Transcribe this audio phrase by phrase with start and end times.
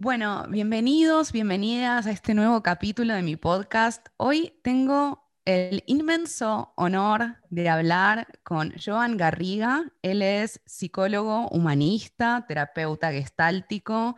[0.00, 4.06] Bueno, bienvenidos, bienvenidas a este nuevo capítulo de mi podcast.
[4.16, 9.90] Hoy tengo el inmenso honor de hablar con Joan Garriga.
[10.02, 14.14] Él es psicólogo humanista, terapeuta gestáltico,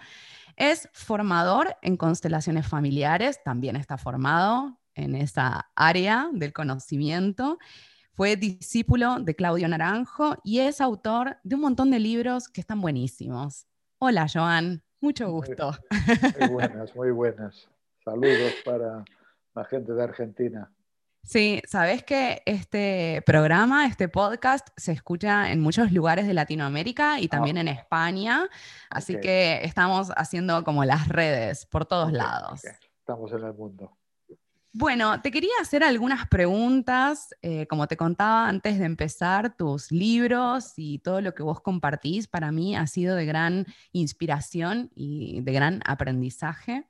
[0.55, 7.59] es formador en constelaciones familiares, también está formado en esa área del conocimiento.
[8.13, 12.83] Fue discípulo de Claudio Naranjo y es autor de un montón de libros que están
[12.83, 13.67] buenísimos.
[13.99, 14.83] Hola, Joan.
[15.01, 15.73] Mucho gusto.
[16.39, 17.69] Muy, buenas, muy buenas.
[18.05, 19.05] Saludos para
[19.55, 20.73] la gente de Argentina.
[21.23, 27.29] Sí, sabes que este programa, este podcast, se escucha en muchos lugares de Latinoamérica y
[27.29, 27.73] también en ah.
[27.73, 28.49] España,
[28.89, 32.63] así que estamos haciendo como las redes por todos lados.
[32.65, 34.00] Estamos en el mundo.
[34.73, 37.35] Bueno, te quería hacer algunas preguntas.
[37.43, 42.29] Eh, como te contaba antes de empezar, tus libros y todo lo que vos compartís
[42.29, 46.87] para mí ha sido de gran inspiración y de gran aprendizaje.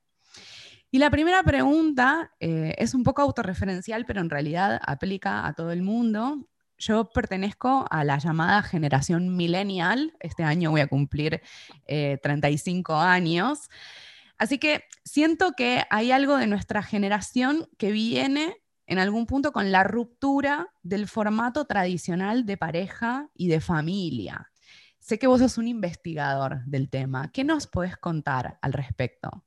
[0.90, 5.72] Y la primera pregunta eh, es un poco autorreferencial, pero en realidad aplica a todo
[5.72, 6.50] el mundo.
[6.76, 10.14] Yo pertenezco a la llamada generación millennial.
[10.20, 11.40] Este año voy a cumplir
[11.86, 13.70] 35 eh, años.
[14.40, 19.70] Así que siento que hay algo de nuestra generación que viene en algún punto con
[19.70, 24.50] la ruptura del formato tradicional de pareja y de familia.
[24.98, 27.30] Sé que vos sos un investigador del tema.
[27.30, 29.44] ¿Qué nos podés contar al respecto?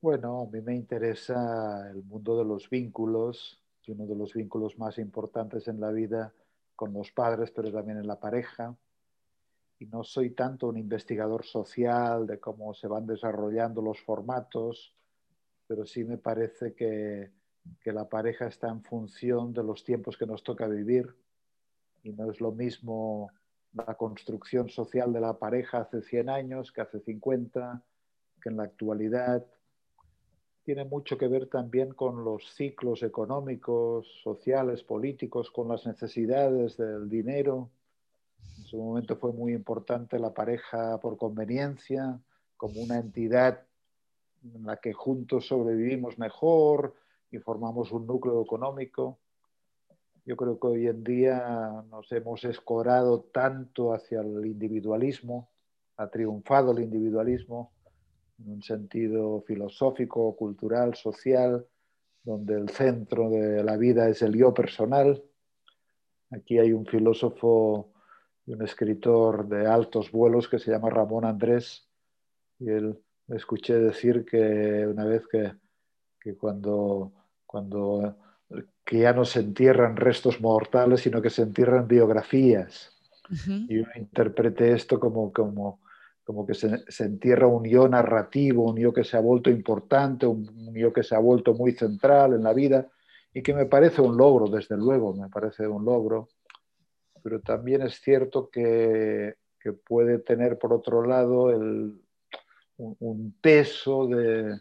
[0.00, 4.78] Bueno, a mí me interesa el mundo de los vínculos y uno de los vínculos
[4.78, 6.32] más importantes en la vida
[6.76, 8.74] con los padres, pero también en la pareja
[9.82, 14.94] y no soy tanto un investigador social de cómo se van desarrollando los formatos,
[15.66, 17.32] pero sí me parece que,
[17.80, 21.12] que, la pareja está en función de los tiempos que nos toca vivir
[22.04, 23.32] y no es lo mismo
[23.72, 27.82] la construcción social de la pareja hace 100 años que hace 50,
[28.40, 29.44] que en la actualidad.
[30.62, 37.08] Tiene mucho que ver también con los ciclos económicos, sociales, políticos, con las necesidades del
[37.08, 37.72] dinero
[38.58, 42.20] en su momento fue muy importante la pareja por conveniencia,
[42.56, 43.62] como una entidad
[44.44, 46.94] en la que juntos sobrevivimos mejor
[47.30, 49.18] y formamos un núcleo económico.
[50.24, 55.50] Yo creo que hoy en día nos hemos escorado tanto hacia el individualismo,
[55.96, 57.72] ha triunfado el individualismo
[58.38, 61.66] en un sentido filosófico, cultural, social,
[62.24, 65.22] donde el centro de la vida es el yo personal.
[66.30, 67.91] Aquí hay un filósofo
[68.46, 71.86] y un escritor de altos vuelos que se llama Ramón Andrés.
[72.58, 72.98] Y él
[73.28, 75.52] escuché decir que una vez que,
[76.20, 77.12] que cuando,
[77.46, 78.16] cuando
[78.84, 82.90] que ya no se entierran restos mortales, sino que se entierran biografías.
[83.46, 85.80] Y yo interpreté esto como, como,
[86.24, 90.26] como que se, se, entierra un yo narrativo, un yo que se ha vuelto importante,
[90.26, 92.88] un, un yo que se ha vuelto muy central en la vida
[93.32, 96.28] y que me parece un logro, desde luego, me parece un logro
[97.22, 99.36] pero también es cierto que,
[99.86, 101.44] puede tener, por otro lado,
[102.76, 104.58] un, peso de,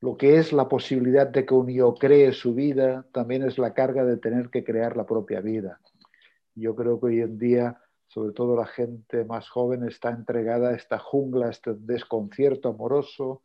[0.00, 3.74] lo que es la posibilidad de que un yo cree su vida, también es la
[3.74, 5.80] carga de tener que crear la propia vida.
[6.54, 10.74] Yo creo que hoy en día, sobre todo la gente más joven, está entregada a
[10.74, 13.42] esta jungla, a este desconcierto amoroso,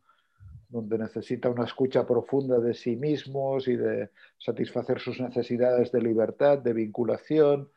[0.68, 6.58] donde necesita una escucha profunda de sí mismos y de satisfacer sus necesidades de libertad,
[6.58, 7.70] de vinculación,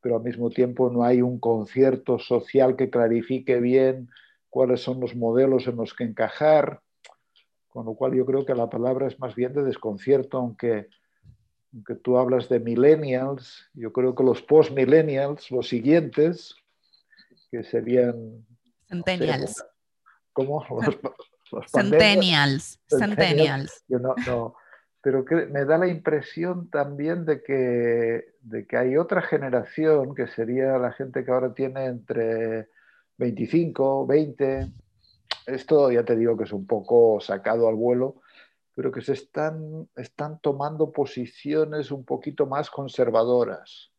[0.00, 4.10] pero al mismo tiempo no hay un concierto social que clarifique bien
[4.50, 6.80] cuáles son los modelos en los que encajar,
[7.68, 10.88] con lo cual yo creo que la palabra es más bien de desconcierto, aunque,
[11.72, 16.54] aunque tú hablas de millennials, yo creo que los post-millennials, los siguientes,
[17.50, 18.46] que serían...
[18.86, 19.64] Centennials.
[20.32, 20.64] ¿Cómo?
[21.66, 23.84] Centennials, centennials.
[23.88, 24.56] no,
[25.04, 30.26] pero que me da la impresión también de que, de que hay otra generación, que
[30.28, 32.70] sería la gente que ahora tiene entre
[33.18, 34.72] 25, 20,
[35.46, 38.22] esto ya te digo que es un poco sacado al vuelo,
[38.74, 43.90] pero que se están, están tomando posiciones un poquito más conservadoras.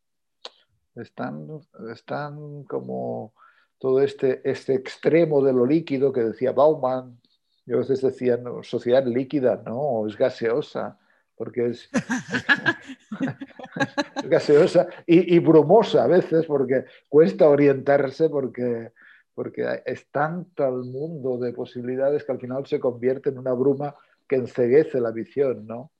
[0.96, 1.48] Están,
[1.94, 3.34] están como
[3.78, 7.20] todo este, este extremo de lo líquido que decía Bauman,
[7.66, 11.00] yo a veces decía, no, sociedad líquida, no, es gaseosa,
[11.36, 11.90] porque es,
[14.30, 18.92] gaseosa y, brumosa a veces, porque cuesta orientarse, porque,
[19.34, 23.96] porque es tanto el mundo de posibilidades que al final se convierte en una bruma
[24.28, 25.92] que enceguece la visión, ¿no?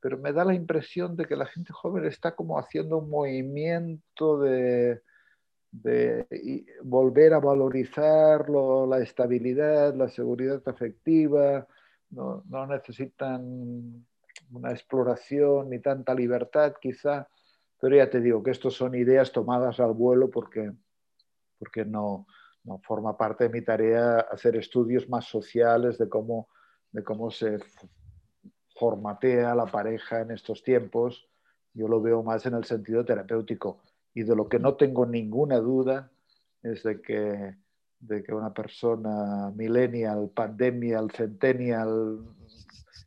[0.00, 4.40] Pero me da la impresión de que la gente joven está como haciendo un movimiento
[4.40, 5.00] de,
[5.82, 11.66] de volver a valorizar la estabilidad, la seguridad afectiva,
[12.10, 14.06] no, no, necesitan
[14.52, 17.28] una exploración ni tanta libertad quizá,
[17.80, 20.72] pero ya te digo que estos son ideas tomadas al vuelo porque,
[21.58, 22.26] porque no,
[22.62, 26.48] no forma parte de mi tarea hacer estudios más sociales de cómo,
[26.92, 27.58] de cómo se
[28.76, 31.28] formatea la pareja en estos tiempos.
[31.72, 33.80] Yo lo veo más en el sentido terapéutico
[34.14, 36.10] y de lo que no tengo ninguna duda
[36.62, 37.56] es de que,
[37.98, 42.20] de que una persona millennial, pandemial, centennial,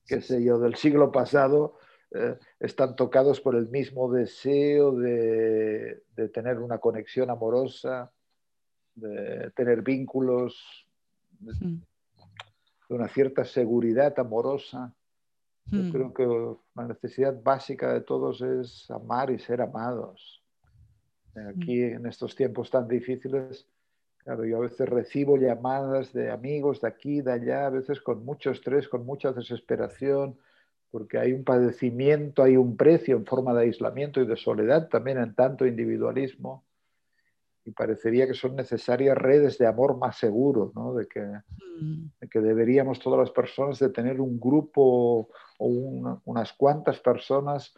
[0.06, 1.78] qué sé yo, del siglo pasado,
[2.12, 8.12] eh, están tocados por el mismo deseo de, de, tener una conexión amorosa,
[8.96, 10.88] de tener vínculos,
[11.40, 14.94] de, de una cierta seguridad amorosa.
[15.66, 15.92] Yo Hmm.
[15.92, 20.42] creo que la necesidad básica de todos es amar y ser amados.
[21.38, 23.68] Aquí en estos tiempos tan difíciles,
[24.18, 28.26] claro, yo a veces recibo llamadas de amigos de aquí, de allá, a veces con
[28.26, 30.38] mucho estrés, con mucha desesperación,
[30.90, 35.18] porque hay un padecimiento, hay un precio en forma de aislamiento y de soledad también
[35.18, 36.64] en tanto individualismo.
[37.66, 40.94] Y parecería que son necesarias redes de amor más seguros, ¿no?
[40.94, 41.20] de, que,
[41.80, 45.30] Mm, de que deberíamos todas las personas de tener un grupo
[45.60, 47.74] o una- unas cuantas personas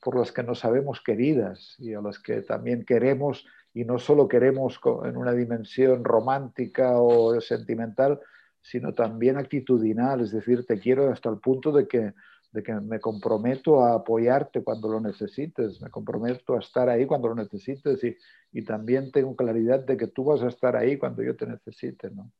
[0.00, 4.28] por las que nos sabemos queridas y a las que también queremos y no solo
[4.28, 8.20] queremos en una dimensión romántica o sentimental,
[8.62, 12.12] sino también actitudinal, es decir, te quiero hasta el punto de que,
[12.52, 17.28] de que me comprometo a apoyarte cuando lo necesites, me comprometo a estar ahí cuando
[17.28, 18.16] lo necesites y,
[18.52, 22.10] y también tengo claridad de que tú vas a estar ahí cuando yo te necesite.
[22.10, 22.30] ¿no?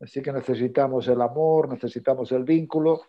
[0.00, 3.02] Así que necesitamos el amor, necesitamos el vínculo,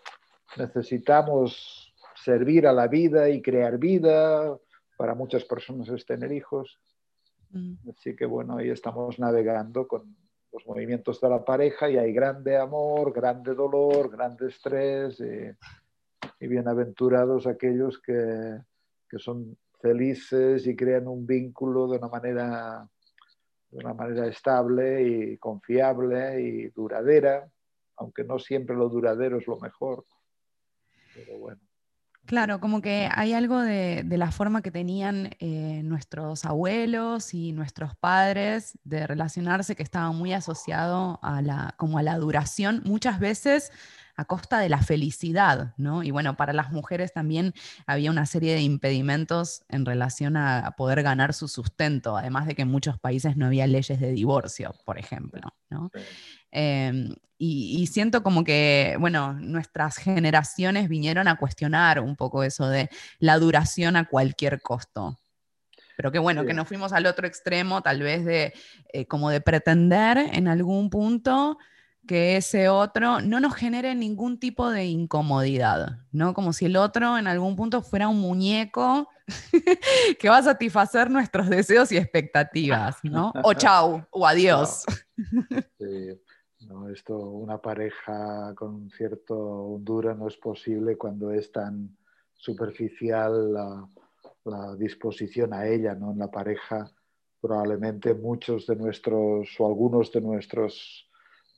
[0.57, 1.82] necesitamos
[2.23, 4.57] servir a la vida y crear vida.
[4.97, 6.79] Para muchas personas es tener hijos.
[7.51, 10.15] mm, Así que bueno, ahí estamos navegando con
[10.51, 16.47] los movimientos de la pareja y hay grande amor, grande dolor, grande estrés y, y
[16.47, 18.59] bienaventurados aquellos que,
[19.09, 22.87] que son felices y crean un vínculo de una manera
[23.69, 27.49] de una manera estable y confiable y duradera,
[27.97, 30.05] aunque no siempre lo duradero es lo mejor.
[31.15, 31.59] Pero bueno.
[32.25, 37.97] Claro, como que hay algo de, la forma que tenían eh, nuestros abuelos y nuestros
[37.97, 43.71] padres de relacionarse que estaba muy asociado a la, como a la duración, muchas veces
[44.15, 46.03] a costa de la felicidad, ¿no?
[46.03, 47.53] Y bueno, para las mujeres también
[47.87, 52.55] había una serie de impedimentos en relación a, a poder ganar su sustento, además de
[52.55, 55.89] que en muchos países no había leyes de divorcio, por ejemplo, ¿no?
[56.53, 62.69] Eh, y, y siento como que, bueno, nuestras generaciones vinieron a cuestionar un poco eso
[62.69, 62.89] de
[63.19, 65.19] la duración a cualquier costo.
[65.97, 66.47] Pero qué bueno Sí.
[66.47, 68.53] que nos fuimos al otro extremo, tal vez de
[68.93, 71.57] eh, como de pretender en algún punto
[72.07, 76.33] que ese otro no nos genere ningún tipo de incomodidad, ¿no?
[76.33, 79.07] Como si el otro en algún punto fuera un muñeco
[80.19, 83.31] que va a satisfacer nuestros deseos y expectativas, ¿no?
[83.43, 84.83] O chau, o adiós.
[85.79, 86.19] Sí.
[86.67, 91.97] No, esto, una pareja con cierto hondura no es posible cuando es tan
[92.35, 93.87] superficial la,
[94.45, 96.11] la disposición a ella, ¿no?
[96.11, 96.89] En la pareja
[97.41, 101.09] probablemente muchos de nuestros o algunos de nuestros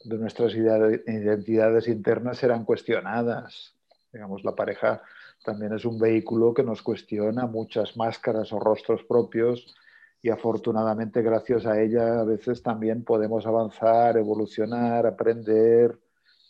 [0.03, 3.75] de nuestras identidades internas serán cuestionadas.
[4.13, 5.01] Digamos, la pareja
[5.43, 9.75] también es un vehículo que nos cuestiona muchas máscaras o rostros propios
[10.25, 15.99] y afortunadamente gracias a ella a veces también podemos avanzar, evolucionar, aprender,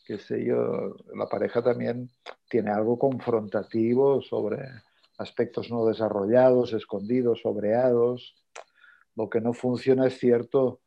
[0.05, 0.95] qué sé yo.
[1.13, 2.09] La pareja también
[2.47, 4.59] tiene algo confrontativo sobre
[5.17, 8.37] aspectos no desarrollados, escondidos, sobreados.
[9.13, 10.79] Lo que no funciona es cierto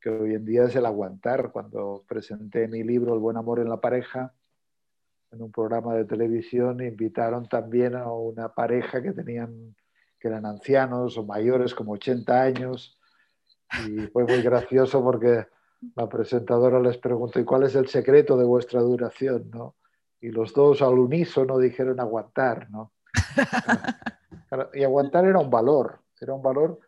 [0.00, 1.50] que hoy en día es el aguantar.
[1.50, 4.34] Cuando presenté mi libro El buen amor en la pareja,
[5.32, 9.74] en un programa de televisión invitaron también a una pareja que tenían
[10.18, 12.98] que eran ancianos o mayores como 80 años
[13.86, 15.46] y fue muy gracioso porque
[15.94, 19.50] la presentadora les preguntó ¿y cuál es el secreto de vuestra duración?
[19.50, 19.76] ¿no?
[20.20, 22.92] Y los dos al unísono dijeron aguantar, ¿no?
[24.74, 26.80] Y aguantar era un valor, era un valor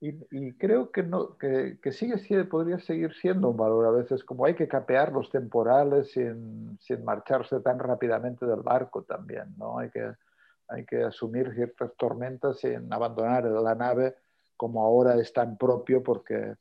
[0.00, 3.90] y, y creo que, no, que, que sigue siendo, podría seguir siendo un valor a
[3.92, 9.54] veces, como hay que capear los temporales sin, sin marcharse tan rápidamente del barco también,
[9.56, 9.78] ¿no?
[9.78, 10.12] Hay que,
[10.68, 14.14] hay que asumir ciertas tormentas sin abandonar la nave
[14.56, 16.54] como ahora es tan propio porque,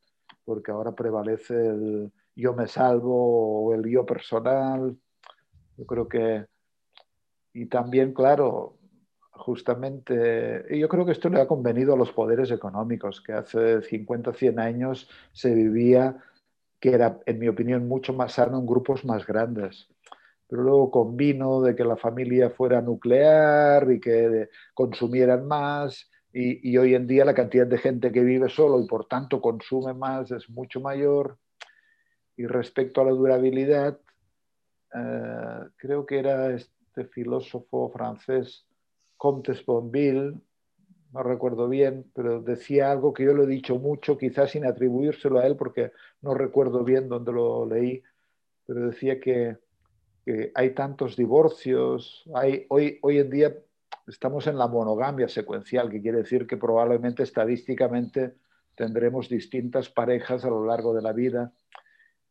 [0.44, 4.98] porque ahora prevalece el yo me salvo o el yo personal.
[5.78, 6.46] Yo creo que,
[7.54, 8.78] y también, claro,
[9.32, 14.34] justamente, yo creo que esto le ha convenido a los poderes económicos, que hace 50,
[14.34, 16.18] 100 años se vivía,
[16.80, 19.88] que era, en mi opinión, mucho más sano en grupos más grandes.
[20.52, 26.94] Pero luego convino de que la familia fuera nuclear y que consumieran más, y, hoy
[26.94, 30.50] en día la cantidad de gente que vive solo y por tanto consume más es
[30.50, 31.38] mucho mayor.
[32.36, 33.98] Y respecto a la durabilidad,
[34.94, 38.66] eh, creo que era este filósofo francés,
[39.16, 40.34] Comte Sponville,
[41.14, 45.40] no recuerdo bien, pero decía algo que yo lo he dicho mucho, quizás sin atribuírselo
[45.40, 48.04] a él porque no recuerdo bien dónde lo leí,
[48.66, 49.58] pero decía que,
[50.26, 53.56] que hay tantos divorcios, hay, hoy, hoy en día
[54.08, 58.36] estamos en la monogamia secuencial, que quiere decir que probablemente estadísticamente
[58.76, 61.54] tendremos distintas parejas a lo largo de la vida.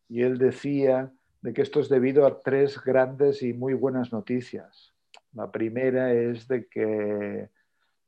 [0.08, 4.92] Y él decía de que esto es debido a tres grandes y muy buenas noticias.
[5.32, 7.48] La primera es de que,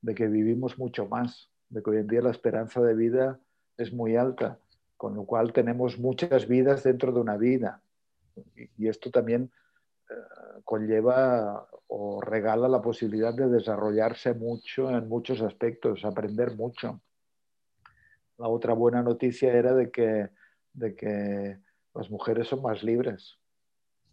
[0.01, 3.39] de que vivimos mucho más, de que hoy en día la esperanza de vida
[3.79, 4.59] es muy alta,
[4.97, 7.81] con lo cual tenemos muchas vidas dentro de una vida.
[8.79, 9.51] Y, esto también
[10.65, 17.01] conlleva o regala la posibilidad de desarrollarse mucho en muchos aspectos, aprender mucho.
[18.39, 20.31] La otra buena noticia era de que,
[20.73, 21.59] de que
[21.95, 23.39] las mujeres son más libres.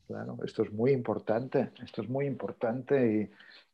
[0.08, 3.32] Claro, esto es muy importante, esto es muy importante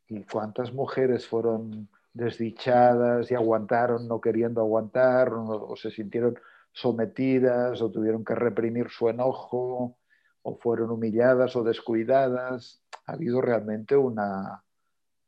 [0.08, 6.38] y, y cuántas mujeres fueron desdichadas y aguantaron no queriendo aguantar o, o se sintieron
[6.72, 9.96] sometidas o tuvieron que reprimir su enojo
[10.48, 12.80] o fueron humilladas o descuidadas.
[13.06, 14.62] Ha habido realmente una,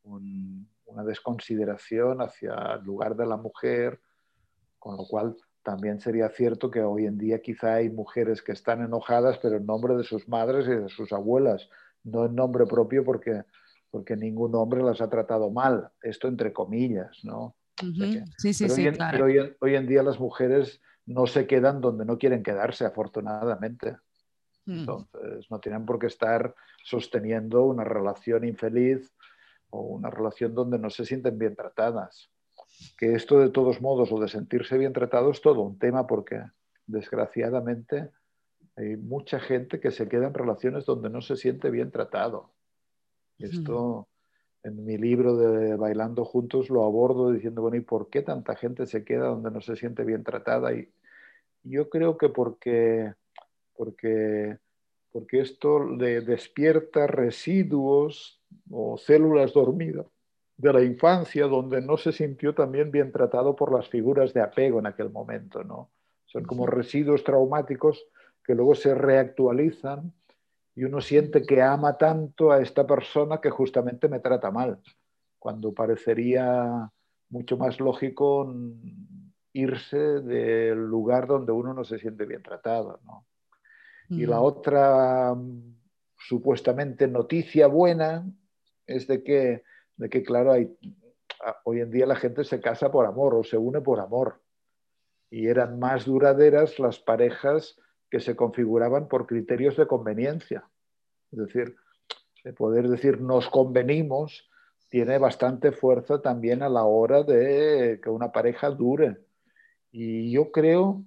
[0.04, 4.00] una desconsideración hacia el lugar de la mujer,
[4.78, 8.80] con lo cual también sería cierto que hoy en día quizá hay mujeres que están
[8.80, 11.68] enojadas, pero en nombre de sus madres y de sus abuelas,
[12.04, 13.42] no en nombre propio porque,
[13.90, 17.56] porque ningún hombre las ha tratado mal, esto entre comillas, ¿no?
[18.36, 19.26] sí, sí, sí, claro.
[19.26, 23.96] Pero hoy en día las mujeres no se quedan donde no quieren quedarse, afortunadamente.
[24.68, 24.80] Mm.
[24.80, 29.10] Entonces, no tienen por qué estar sosteniendo una relación infeliz
[29.70, 32.30] o una relación donde no se sienten bien tratadas.
[32.98, 36.42] Que esto de todos modos, o de sentirse bien tratado, es todo un tema porque
[36.86, 38.10] desgraciadamente
[38.76, 42.52] hay mucha gente que se queda en relaciones donde no se siente bien tratado.
[43.38, 44.06] Y esto
[44.64, 48.86] en mi libro de Bailando Juntos lo abordo diciendo, bueno, ¿y por qué tanta gente
[48.86, 50.74] se queda donde no se siente bien tratada?
[50.74, 50.90] Y
[51.62, 53.14] yo creo que porque
[53.78, 54.58] porque,
[55.12, 60.06] porque esto le despierta residuos o células dormidas
[60.56, 64.80] de la infancia donde no se sintió también bien tratado por las figuras de apego
[64.80, 65.62] en aquel momento.
[65.62, 65.90] ¿no?
[66.26, 68.04] Son como residuos traumáticos
[68.44, 70.12] que luego se reactualizan
[70.74, 74.80] y uno siente que ama tanto a esta persona que justamente me trata mal,
[75.38, 76.90] cuando parecería
[77.30, 78.52] mucho más lógico
[79.52, 83.00] irse del lugar donde uno no se siente bien tratado.
[83.04, 83.26] ¿no?
[84.10, 85.76] Y la otra mm,
[86.16, 88.26] supuestamente noticia buena
[88.86, 89.64] es de que,
[89.96, 90.74] de que claro, hay,
[91.64, 94.40] hoy en día la gente se casa por amor o se une por amor.
[95.30, 97.78] Y eran más duraderas las parejas
[98.10, 100.68] que se configuraban por criterios de conveniencia.
[101.30, 101.76] Es decir,
[102.44, 104.48] el poder decir nos convenimos
[104.88, 109.18] tiene bastante fuerza también a la hora de que una pareja dure.
[109.90, 111.04] Y yo creo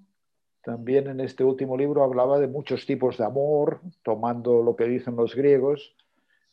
[0.63, 5.15] también en este último libro hablaba de muchos tipos de amor, tomando lo que dicen
[5.15, 5.95] los griegos,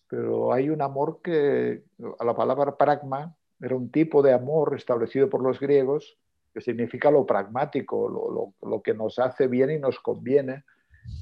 [0.09, 1.85] pero hay un amor que,
[2.19, 6.17] a la palabra pragma, era un tipo de amor establecido por los griegos
[6.55, 10.65] que significa lo pragmático, lo, lo que nos hace bien y nos conviene.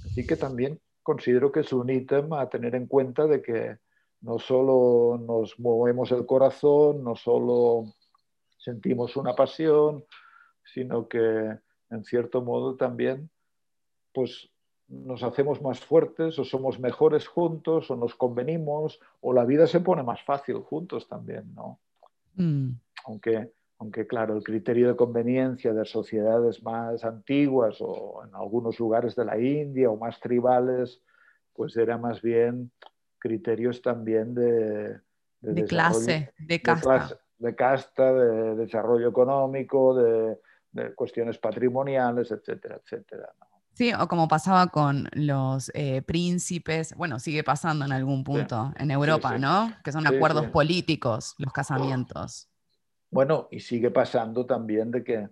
[0.04, 3.78] Así que también considero que es un ítem a tener en cuenta de que
[4.20, 7.84] no solo nos movemos el corazón, no solo
[8.56, 10.04] sentimos una pasión,
[10.64, 11.58] sino que
[11.90, 13.30] en cierto modo también,
[14.12, 14.50] pues
[14.88, 19.80] nos hacemos más fuertes o somos mejores juntos o nos convenimos o la vida se
[19.80, 21.80] pone más fácil juntos también, ¿no?
[22.34, 22.70] Mm.
[23.06, 29.16] Aunque, aunque, claro, el criterio de conveniencia de sociedades más antiguas o en algunos lugares
[29.16, 31.02] de la India o más tribales,
[31.52, 32.70] pues era más bien
[33.18, 35.00] criterios también de...
[35.40, 37.20] De, clase, de casta.
[37.38, 40.38] de casta, de desarrollo económico, de,
[40.76, 43.32] de cuestiones patrimoniales, etcétera, etcétera.
[43.72, 48.90] Sí, o como pasaba con los eh, príncipes, bueno, sigue pasando en algún punto en
[48.90, 49.70] Europa, ¿no?
[49.84, 52.48] Que son acuerdos políticos los casamientos.
[53.10, 55.28] Bueno, y sigue pasando también de que,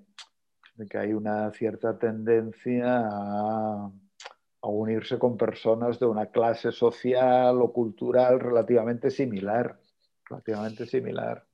[0.90, 3.90] que hay una cierta tendencia a,
[4.64, 9.78] a unirse con personas de una clase social o cultural relativamente similar,
[10.28, 11.46] relativamente similar.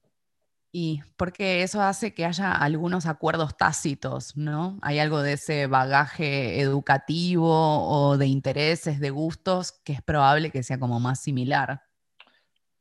[0.72, 4.78] Y porque eso hace que haya algunos acuerdos tácitos, ¿no?
[4.82, 10.62] Hay algo de ese bagaje educativo o de intereses, de gustos, que es probable que
[10.62, 11.82] sea como más similar.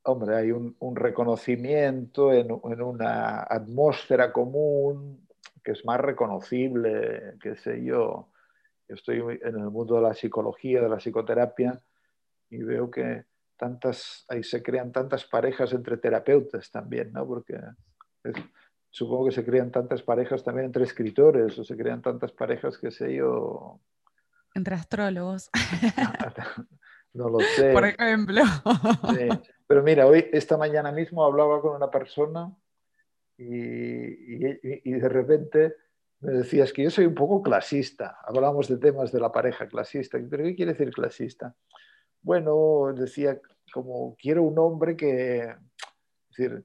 [0.03, 5.27] Hombre, hay un, reconocimiento en, una atmósfera común
[5.63, 8.29] que es más reconocible, qué sé yo.
[8.87, 11.81] Yo estoy en el mundo de la psicología, de la psicoterapia,
[12.49, 13.25] y veo que
[13.59, 17.27] tantas, ahí se crean tantas parejas entre terapeutas también, ¿no?
[17.27, 17.59] Porque
[18.89, 22.89] supongo que se crean tantas parejas también entre escritores o se crean tantas parejas, qué
[22.89, 23.79] sé yo.
[24.55, 25.49] Entre astrólogos.
[27.13, 27.73] no lo sé.
[27.73, 28.41] Por ejemplo.
[29.67, 32.51] Pero mira, hoy, esta mañana mismo hablaba con una persona
[33.37, 35.75] y, y, de repente
[36.21, 38.17] me decías que yo soy un poco clasista.
[38.23, 40.17] Hablábamos de temas de la pareja clasista.
[40.29, 41.55] ¿Pero qué quiere decir clasista?
[42.21, 43.39] Bueno, decía,
[43.73, 45.55] como quiero un hombre que,
[46.29, 46.63] decir,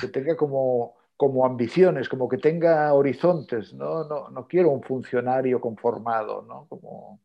[0.00, 4.04] que tenga como, como ambiciones, como que tenga horizontes, ¿no?
[4.04, 6.66] No, no quiero un funcionario conformado, ¿no?
[6.68, 7.20] Como,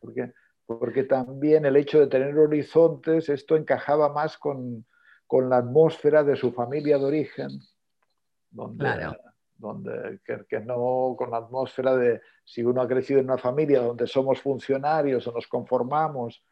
[0.00, 0.32] porque,
[0.66, 4.84] porque también el hecho de tener horizontes, esto encajaba más con,
[5.26, 7.50] con la atmósfera de su familia de origen,
[8.50, 9.16] donde,
[9.56, 13.80] donde que, que, no con la atmósfera de si uno ha crecido en una familia
[13.80, 16.42] donde somos funcionarios o nos conformamos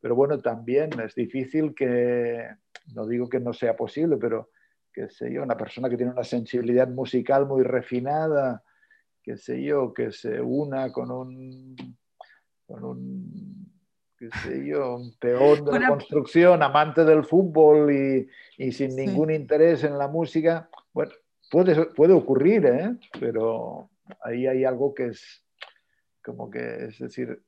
[0.00, 2.46] pero bueno, también es difícil que,
[2.94, 4.50] no digo que no sea posible, pero
[4.92, 8.62] que sé yo, una persona que tiene una sensibilidad musical muy refinada,
[9.22, 11.76] que sé yo, que se una con un,
[12.66, 13.72] con un
[14.18, 19.30] qué sé yo, un peón de la construcción, amante del fútbol y, y sin ningún
[19.30, 21.12] interés en la música, bueno,
[21.50, 22.96] puede, puede ocurrir, ¿eh?
[23.20, 23.90] pero
[24.22, 25.44] ahí hay algo que es,
[26.26, 27.40] como que, es decir,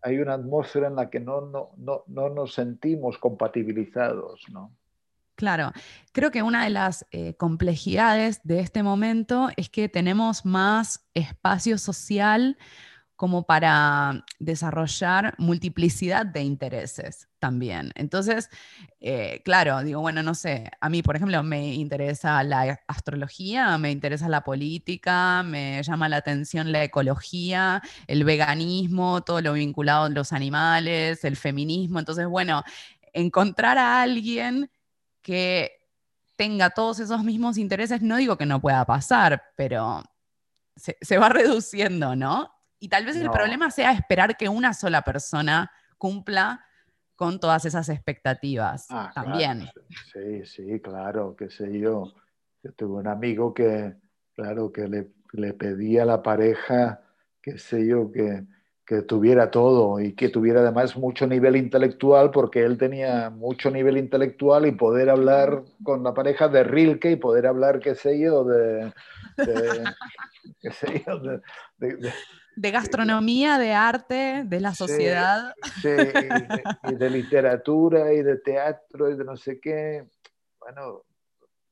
[0.00, 4.74] hay una atmósfera en la que no, no, no, no nos sentimos compatibilizados, ¿no?
[5.34, 5.72] Claro,
[6.12, 11.76] creo que una de las eh, complejidades de este momento es que tenemos más espacio
[11.76, 12.56] social
[13.22, 17.92] como para desarrollar multiplicidad de intereses también.
[17.94, 18.50] Entonces,
[18.98, 23.92] eh, claro, digo, bueno, no sé, a mí, por ejemplo, me interesa la astrología, me
[23.92, 30.08] interesa la política, me llama la atención la ecología, el veganismo, todo lo vinculado a
[30.08, 32.00] los animales, el feminismo.
[32.00, 32.64] Entonces, bueno,
[33.12, 34.68] encontrar a alguien
[35.20, 35.70] que
[36.34, 40.02] tenga todos esos mismos intereses, no digo que no pueda pasar, pero
[40.74, 42.50] se, se va reduciendo, ¿no?
[42.82, 46.66] Y tal vez el problema sea esperar que una sola persona cumpla
[47.14, 49.68] con todas esas expectativas ah, también.
[50.12, 52.12] Sí, sí, claro, qué sé yo.
[52.60, 53.94] Yo tuve un amigo que,
[54.34, 57.02] claro, que le, le pedía a la pareja,
[57.40, 58.42] qué sé yo, que,
[58.84, 63.96] que tuviera todo y que tuviera además mucho nivel intelectual, porque él tenía mucho nivel
[63.96, 68.42] intelectual y poder hablar con la pareja de Rilke y poder hablar, qué sé yo,
[68.42, 68.92] de,
[70.60, 71.40] qué sé yo, de,
[71.78, 72.12] de
[72.56, 75.54] gastronomía, de arte, de la sociedad.
[75.80, 80.04] Sí, y, de, literatura y de teatro y de no sé qué.
[80.60, 81.02] Bueno,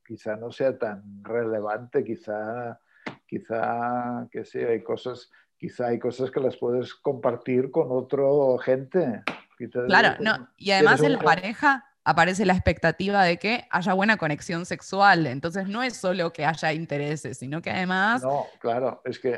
[0.07, 2.81] quizá no sea tan relevante, quizá,
[3.27, 9.23] quizá, que sí, hay cosas, quizá hay cosas que las puedes compartir con otro gente.
[9.87, 14.65] Claro, no, y además en la pareja aparece la expectativa de que haya buena conexión
[14.67, 18.23] sexual, entonces no es solo que haya intereses, sino que además...
[18.23, 19.37] No, claro, es que,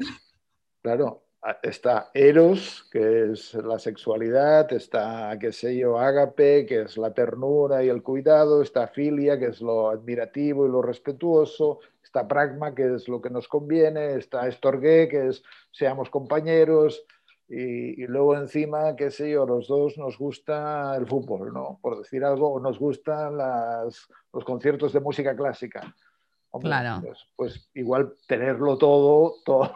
[0.81, 1.25] claro,
[1.63, 7.83] está Eros, que es la sexualidad, está, qué sé yo, Ágape, que es la ternura
[7.83, 12.95] y el cuidado, está Filia, que es lo admirativo y lo respetuoso, está Pragma, que
[12.95, 17.05] es lo que nos conviene, está Estorgué, que es seamos compañeros,
[17.49, 21.79] y, luego encima, qué sé yo, los dos nos gusta el fútbol, ¿no?
[21.83, 25.95] Por decir algo, nos gustan los conciertos de música clásica.
[26.63, 27.03] claro.
[27.05, 29.71] Pues, pues, igual tenerlo todo, todo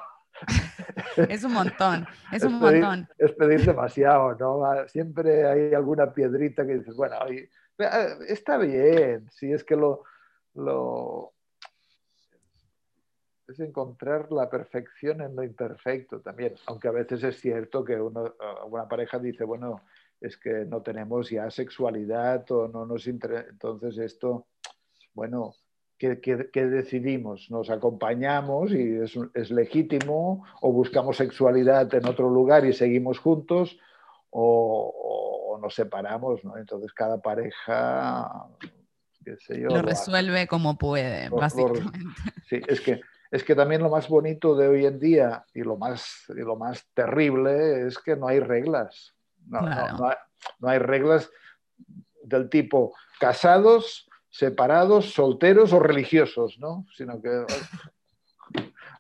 [1.29, 3.09] es un montón, es un montón.
[3.18, 4.88] Es pedir demasiado, ¿no?
[4.88, 7.16] Siempre hay alguna piedrita que dices, bueno,
[8.29, 10.05] está bien, si es que lo,
[10.55, 11.33] lo,
[13.49, 18.35] es encontrar la perfección en lo imperfecto también, aunque a veces es cierto que uno,
[18.66, 19.83] una pareja dice, bueno,
[20.20, 24.46] es que no tenemos ya sexualidad o no nos interesa, entonces esto,
[25.14, 25.55] bueno,
[25.99, 27.51] ¿Qué, decidimos?
[27.51, 33.79] ¿Nos acompañamos y es, legítimo o buscamos sexualidad en otro lugar y seguimos juntos
[34.29, 36.45] o, nos separamos?
[36.45, 36.59] ¿no?
[36.59, 38.31] Entonces cada pareja,
[39.25, 39.69] qué sé yo...
[39.69, 41.99] Lo, resuelve como puede, básicamente.
[42.47, 45.79] sí, es que, es que también lo más bonito de hoy en día y lo
[45.79, 49.15] más, y lo más terrible es que no hay reglas.
[49.47, 49.63] no,
[50.59, 51.31] no hay reglas
[52.23, 56.87] del tipo casados separados, solteros o religiosos, ¿no?
[56.94, 57.29] Sino que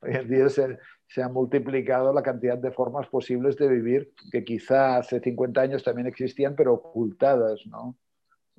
[0.02, 4.44] hoy en día se, se ha multiplicado la cantidad de formas posibles de vivir que
[4.44, 7.96] quizá hace 50 años también existían, pero ocultadas, ¿no?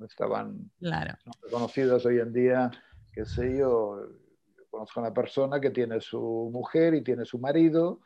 [0.06, 1.14] Estaban claro.
[1.42, 2.70] reconocidas hoy en día,
[3.12, 4.00] qué sé yo,
[4.70, 8.00] conozco a una persona que tiene su mujer y tiene su marido,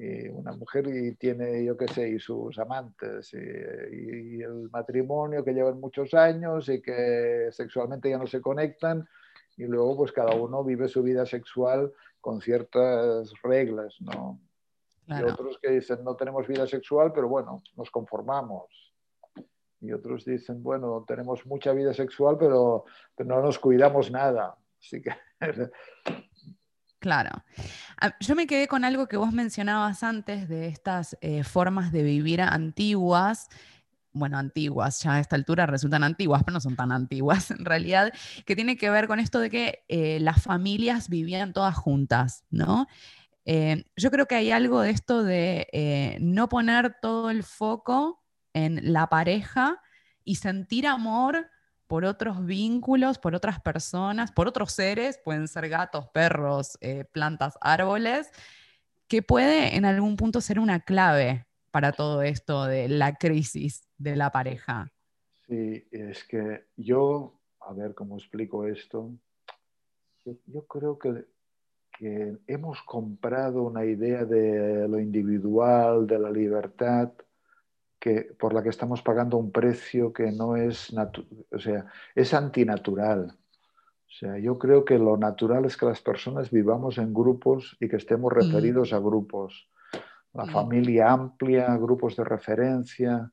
[0.00, 5.44] y una mujer y tiene, yo qué sé, y sus amantes, y, y, el matrimonio
[5.44, 9.06] que llevan muchos años y que sexualmente ya no se conectan,
[9.58, 14.40] y luego pues cada uno vive su vida sexual con ciertas reglas, ¿no?
[15.06, 18.94] Y otros que dicen, no tenemos vida sexual, pero bueno, nos conformamos.
[19.80, 22.84] Y otros dicen, bueno, tenemos mucha vida sexual, pero,
[23.18, 24.56] no nos cuidamos nada.
[24.78, 25.10] Así que...
[27.00, 27.30] Claro.
[27.98, 32.02] Ah, yo me quedé con algo que vos mencionabas antes de estas eh, formas de
[32.02, 33.48] vivir antiguas
[34.12, 38.12] bueno, antiguas, ya a esta altura resultan antiguas, pero no son tan antiguas en realidad,
[38.44, 42.88] que tiene que ver con esto de que eh, las familias vivían todas juntas, ¿no?
[43.44, 48.20] Eh, yo creo que hay algo de esto de no poner todo el foco
[48.52, 49.80] en la pareja
[50.24, 51.48] y sentir amor
[51.90, 56.78] por otros vínculos, por otras personas, por otros seres, pueden ser gatos, perros,
[57.10, 58.30] plantas, árboles,
[59.08, 64.14] que puede en algún punto ser una clave para todo esto de la crisis de
[64.14, 64.92] la pareja.
[65.48, 69.10] Sí, es que yo, a ver cómo explico esto,
[70.46, 71.24] yo, creo que,
[71.98, 77.10] que, hemos comprado una idea de lo individual, de la libertad,
[78.00, 80.92] que, por la que estamos pagando un precio que no es,
[81.52, 83.36] o sea, es antinatural.
[83.36, 87.88] O sea, yo creo que lo natural es que las personas vivamos en grupos y
[87.88, 89.68] que estemos referidos a grupos
[90.32, 93.32] la familia amplia, grupos de referencia.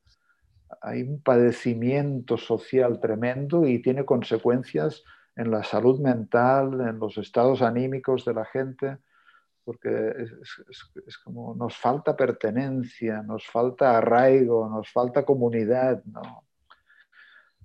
[0.82, 5.04] Hay un padecimiento social tremendo y tiene consecuencias
[5.36, 8.98] en la salud mental, en los estados anímicos de la gente,
[9.68, 9.90] porque
[11.06, 16.02] es, como nos falta pertenencia, nos falta arraigo, nos falta comunidad.
[16.06, 16.46] ¿no?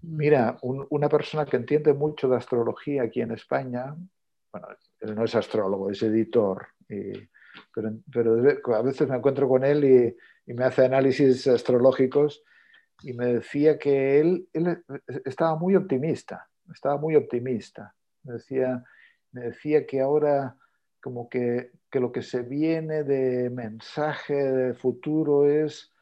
[0.00, 0.16] Mm.
[0.16, 3.94] Mira, una persona que entiende mucho de astrología aquí en España,
[4.50, 4.66] bueno,
[4.98, 7.12] él no es astrólogo, es editor, y
[7.72, 12.42] pero, a veces me encuentro con él y, me hace análisis astrológicos
[13.04, 14.48] y me decía que él,
[15.24, 17.94] estaba muy optimista, estaba muy optimista.
[18.24, 18.82] Me decía,
[19.30, 20.56] me decía que ahora
[21.02, 25.92] como que, lo que se viene de mensaje de futuro es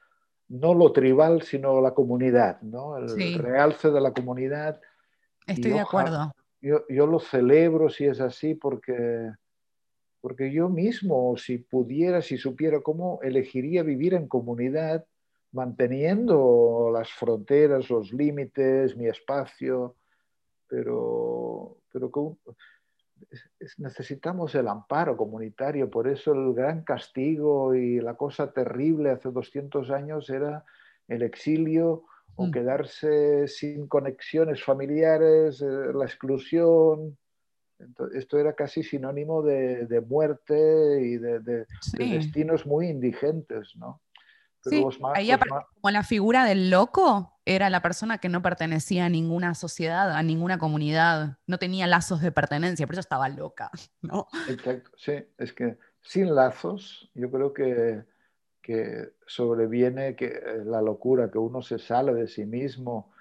[0.48, 2.96] no lo tribal, sino la comunidad, ¿no?
[2.98, 4.80] el realce de la comunidad.
[5.46, 6.32] Estoy de acuerdo.
[6.60, 9.32] Yo, yo, lo celebro si es así porque,
[10.20, 15.06] porque yo mismo, si pudiera, si supiera cómo, elegiría vivir en comunidad,
[15.52, 19.96] manteniendo las fronteras, los límites, mi espacio,
[20.68, 22.10] pero, pero
[23.78, 29.90] necesitamos el amparo comunitario, por eso el gran castigo y la cosa terrible hace 200
[29.90, 30.64] años era
[31.08, 32.04] el exilio
[32.36, 32.50] o mm.
[32.50, 37.16] quedarse sin conexiones familiares, eh, la exclusión,
[38.14, 41.66] esto era casi sinónimo de, muerte y de,
[41.98, 44.00] destinos muy indigentes, ¿no?
[44.62, 49.54] Sí, ahí como la figura del loco era la persona que no pertenecía a ninguna
[49.54, 53.70] sociedad, a ninguna comunidad, no tenía lazos de pertenencia, por eso estaba loca,
[54.02, 54.26] ¿no?
[54.48, 58.04] Exacto, sí, es que sin lazos yo creo que,
[58.60, 63.12] que sobreviene que eh, la locura, que uno se sale de sí mismo.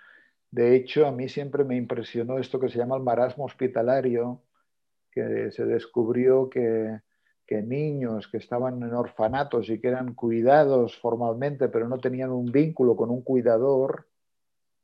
[0.51, 4.41] De hecho, a mí siempre me impresionó esto que se llama el marasmo hospitalario,
[5.11, 6.99] que se descubrió que,
[7.61, 12.95] niños que estaban en orfanatos y que eran cuidados formalmente, pero no tenían un vínculo
[12.95, 14.07] con un cuidador,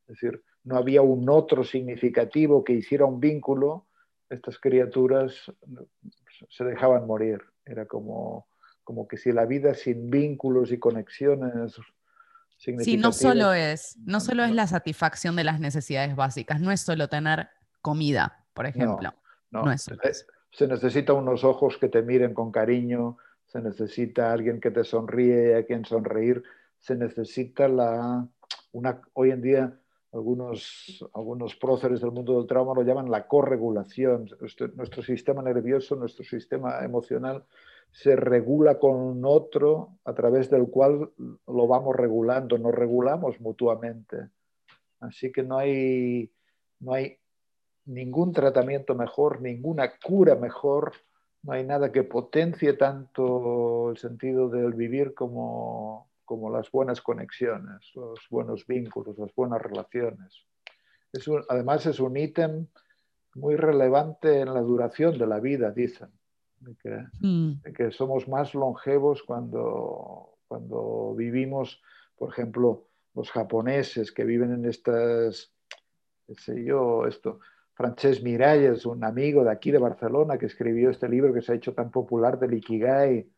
[0.08, 3.86] es decir, no había un otro significativo que hiciera un vínculo,
[4.30, 5.52] estas criaturas
[6.50, 7.40] se dejaban morir.
[7.66, 8.48] Era como,
[8.84, 11.80] como que si la vida sin vínculos y conexiones
[12.58, 16.82] Sí, no solo es, no solo es la satisfacción de las necesidades básicas, no es
[16.82, 17.50] solo tener
[17.82, 19.14] comida, por ejemplo.
[20.56, 25.58] Se necesita unos ojos que te miren con cariño, se necesita alguien que te sonríe,
[25.58, 26.44] a quien sonreír,
[26.80, 28.26] se necesita la,
[28.72, 29.80] una, hoy en día
[30.14, 34.30] algunos, algunos próceres del mundo del trauma lo llaman la corregulación.
[34.76, 37.44] Nuestro sistema nervioso, nuestro sistema emocional
[37.92, 44.30] se regula con otro a través del cual lo vamos regulando, nos regulamos mutuamente.
[45.02, 46.32] Así que no hay,
[46.80, 47.18] no hay
[47.86, 50.94] ningún tratamiento mejor, ninguna cura mejor,
[51.44, 57.92] no hay nada que potencie tanto el sentido del vivir como, como las buenas conexiones,
[57.94, 60.46] los buenos vínculos, las buenas relaciones.
[61.14, 62.68] Es además es un ítem
[63.36, 66.10] muy relevante en la duración de la vida, dicen.
[67.20, 67.62] Mm.
[67.62, 71.82] De que, somos más longevos cuando, cuando vivimos,
[72.18, 75.54] por ejemplo, los japoneses que viven en estas,
[76.26, 77.40] qué sé yo, esto,
[77.76, 81.56] Francesc Miralles, un amigo de aquí de Barcelona que escribió este libro que se ha
[81.56, 83.30] hecho tan popular del Ikigai.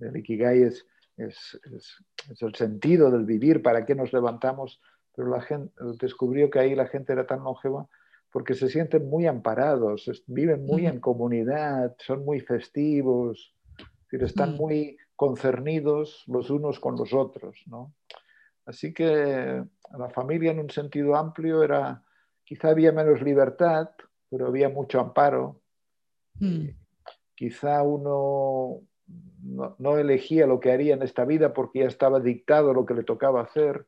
[0.00, 4.80] El Ikigai es, es, es, el sentido del vivir, para qué nos levantamos,
[5.14, 7.88] pero la gente descubrió que ahí la gente era tan longeva
[8.32, 13.54] porque se sienten muy amparados, viven muy en comunidad, son muy festivos,
[14.10, 17.62] están muy concernidos los unos con los otros.
[17.66, 17.94] ¿no?
[18.66, 19.64] Así que
[19.96, 22.03] la familia en un sentido amplio era,
[22.44, 23.90] quizá había menos libertad,
[24.30, 25.60] pero había mucho amparo.
[26.38, 26.68] Hmm.
[27.34, 28.82] Quizá uno
[29.42, 33.04] no, elegía lo que haría en esta vida porque ya estaba dictado lo que le
[33.04, 33.86] tocaba hacer.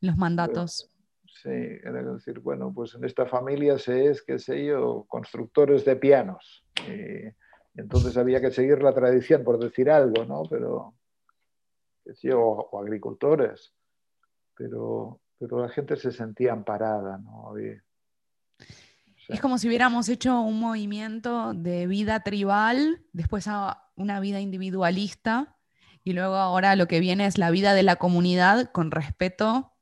[0.00, 0.90] Los mandatos.
[1.26, 5.96] Sí, era decir, bueno, pues en esta familia se es, qué sé yo, constructores de
[5.96, 6.64] pianos.
[6.86, 7.32] Y,
[7.80, 10.42] entonces había que seguir la tradición, por decir algo, ¿no?
[10.50, 10.94] Pero,
[12.04, 13.72] qué sé yo, o, agricultores.
[14.56, 17.54] Pero, pero la gente se sentía amparada, ¿no?
[19.32, 25.56] Es como si hubiéramos hecho un movimiento de vida tribal, después a una vida individualista,
[26.04, 29.72] y luego ahora lo que viene es la vida de la comunidad con respeto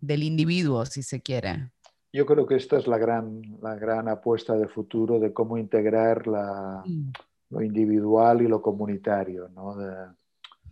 [0.00, 1.70] del individuo, si se quiere.
[2.12, 6.26] Yo creo que esta es la gran, la gran apuesta de futuro de cómo integrar
[6.26, 7.12] la, mm.
[7.50, 9.48] lo individual y lo comunitario.
[9.54, 9.76] ¿no?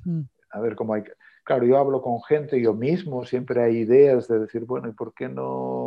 [0.05, 0.23] Mm.
[0.51, 1.03] A ver cómo hay.
[1.45, 5.13] Claro, yo hablo con gente, yo mismo, siempre hay ideas de decir, bueno, ¿y por
[5.13, 5.84] qué no?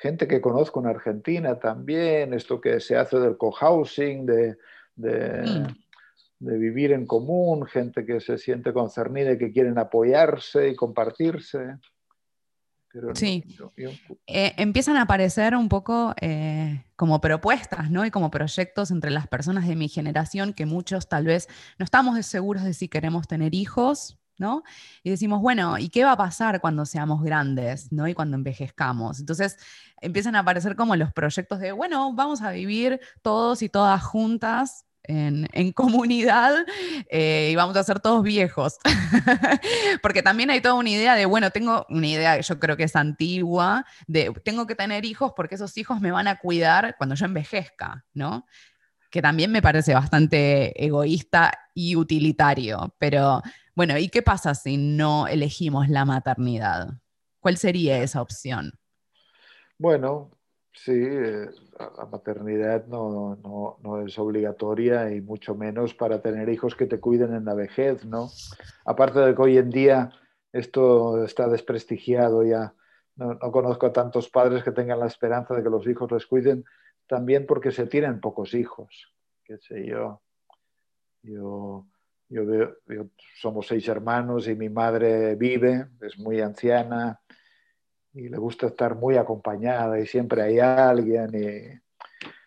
[0.00, 4.56] Gente que conozco en Argentina también, esto que se hace del cohousing, de,
[4.96, 6.46] de, mm.
[6.46, 11.78] de vivir en común, gente que se siente concernida y que quieren apoyarse y compartirse
[13.14, 13.44] sí.
[14.26, 18.04] Eh, empiezan a aparecer un poco eh, como propuestas, ¿no?
[18.04, 22.24] Y como proyectos entre las personas de mi generación que muchos tal vez no estamos
[22.26, 24.62] seguros de si queremos tener hijos, ¿no?
[25.02, 28.08] Y decimos, bueno, ¿y qué va a pasar cuando seamos grandes, ¿no?
[28.08, 29.20] Y cuando envejezcamos.
[29.20, 29.58] Entonces
[30.00, 34.86] empiezan a aparecer como los proyectos de, bueno, vamos a vivir todos y todas juntas
[35.08, 36.54] en, comunidad
[37.08, 38.78] eh, y vamos a ser todos viejos.
[40.02, 42.96] Porque también hay toda una idea de, bueno, tengo una idea, yo creo que es
[42.96, 47.26] antigua, de tengo que tener hijos porque esos hijos me van a cuidar cuando yo
[47.26, 48.46] envejezca, ¿no?
[49.10, 52.94] Que también me parece bastante egoísta y utilitario.
[52.98, 53.42] Pero
[53.78, 56.94] bueno, ¿y qué pasa si no elegimos la maternidad?
[57.38, 58.72] ¿Cuál sería esa opción?
[59.78, 60.32] Bueno,
[60.72, 63.36] Sí, eh, la maternidad no,
[64.04, 68.30] es obligatoria y mucho menos para tener hijos que te cuiden en la vejez, ¿no?
[68.84, 70.10] Aparte de que hoy en día
[70.52, 72.74] esto está desprestigiado ya.
[73.14, 76.64] No, conozco a tantos padres que tengan la esperanza de que los hijos les cuiden,
[77.06, 79.12] también porque se tienen pocos hijos.
[79.44, 80.20] Qué sé yo.
[81.22, 81.86] Yo,
[82.28, 82.76] yo veo,
[83.40, 87.20] somos seis hermanos y mi madre vive, es muy anciana
[88.12, 91.82] y le gusta estar muy acompañada y siempre hay alguien.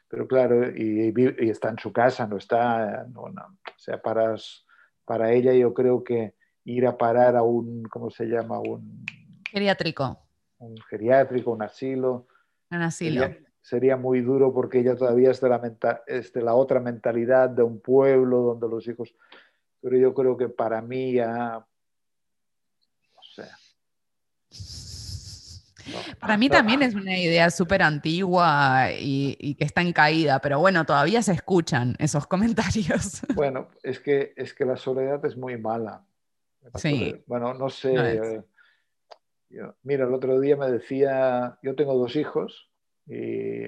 [0.08, 1.14] pero claro, y,
[1.50, 3.34] está en su casa, no está, no, o
[3.78, 4.36] sea, para,
[5.06, 8.60] para ella yo creo que ir a parar a un, ¿cómo se llama?
[8.60, 9.06] Un
[9.50, 10.20] geriátrico.
[10.60, 12.28] Un geriátrico, un asilo.
[12.70, 13.26] Un asilo.
[13.62, 15.62] Sería, muy duro porque ella todavía es de, la
[16.08, 19.16] es de la otra mentalidad de un pueblo donde los hijos...
[19.82, 21.66] Pero yo creo que para mí ya,
[23.16, 23.44] no sé,
[26.20, 30.86] para mí también es una idea súper antigua y, que está en caída, pero bueno,
[30.86, 33.22] todavía se escuchan esos comentarios.
[33.34, 36.06] Bueno, es que, es que la soledad es muy mala.
[36.76, 37.24] Sí.
[37.26, 37.94] Bueno, no sé.
[37.96, 38.42] Eh,
[39.84, 42.70] mira, el otro día me decía, yo tengo dos hijos
[43.08, 43.66] y,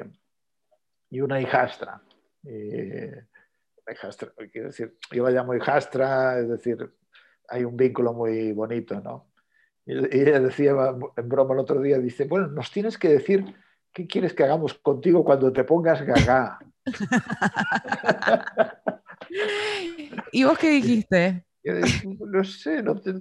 [1.20, 2.02] una hijastra.
[3.92, 6.94] Hijastra, quiero decir, yo la llamo hijastra, es decir,
[7.50, 9.30] hay un vínculo muy bonito, ¿no?
[9.86, 10.74] Y ella decía
[11.18, 13.54] en broma el otro día, dice, bueno, nos tienes que decir
[13.92, 16.60] qué quieres que hagamos contigo cuando te pongas gaga.
[20.32, 21.46] ¿Y vos qué dijiste?
[21.64, 23.14] no sé, ¿no te,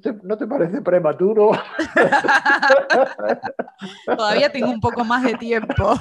[0.48, 1.52] parece prematuro?
[4.06, 5.94] Todavía tengo un poco más de tiempo.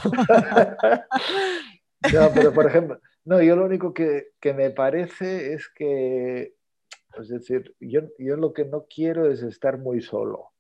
[2.14, 6.56] no, pero por ejemplo, no, yo lo único que, que me parece es que,
[7.18, 10.52] es decir, yo, yo lo que no quiero es estar muy solo.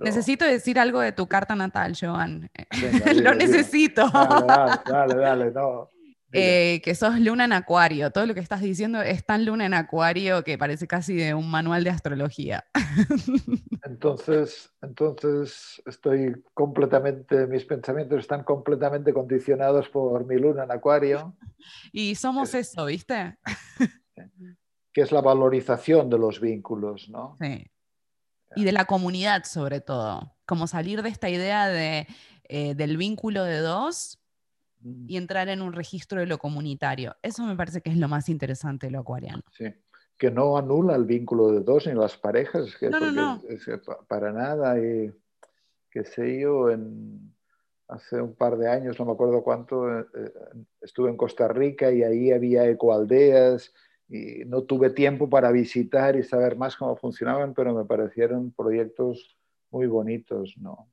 [0.00, 2.50] Necesito decir algo de tu carta natal, Joan.
[3.22, 4.08] Lo necesito.
[4.10, 5.90] Dale, dale, dale, no.
[6.32, 8.10] Eh, que sos luna en acuario.
[8.10, 11.50] Todo lo que estás diciendo es tan luna en acuario que parece casi de un
[11.50, 12.66] manual de astrología.
[13.84, 21.34] Entonces, entonces estoy completamente, mis pensamientos están completamente condicionados por mi luna en acuario.
[21.90, 23.38] Y somos eso, ¿viste?
[24.92, 27.38] Que es la valorización de los vínculos, ¿no?
[27.40, 27.70] Sí.
[28.56, 30.36] Y de la comunidad sobre todo.
[30.44, 32.06] Como salir de esta idea de,
[32.44, 34.18] eh, del vínculo de dos
[34.82, 37.16] y entrar en un registro de lo comunitario.
[37.22, 39.42] Eso me parece que es lo más interesante de lo acuariano.
[39.50, 39.66] Sí,
[40.16, 43.42] que no anula el vínculo de dos ni las parejas, que, no, no, no.
[44.08, 44.78] para nada.
[44.78, 45.12] Y
[45.90, 47.34] qué sé yo, en,
[47.88, 50.32] hace un par de años, no me acuerdo cuánto, eh, eh,
[50.80, 53.72] estuve en Costa Rica y ahí había ecoaldeas
[54.08, 59.36] y no tuve tiempo para visitar y saber más cómo funcionaban, pero me parecieron proyectos
[59.70, 60.90] muy bonitos, ¿no?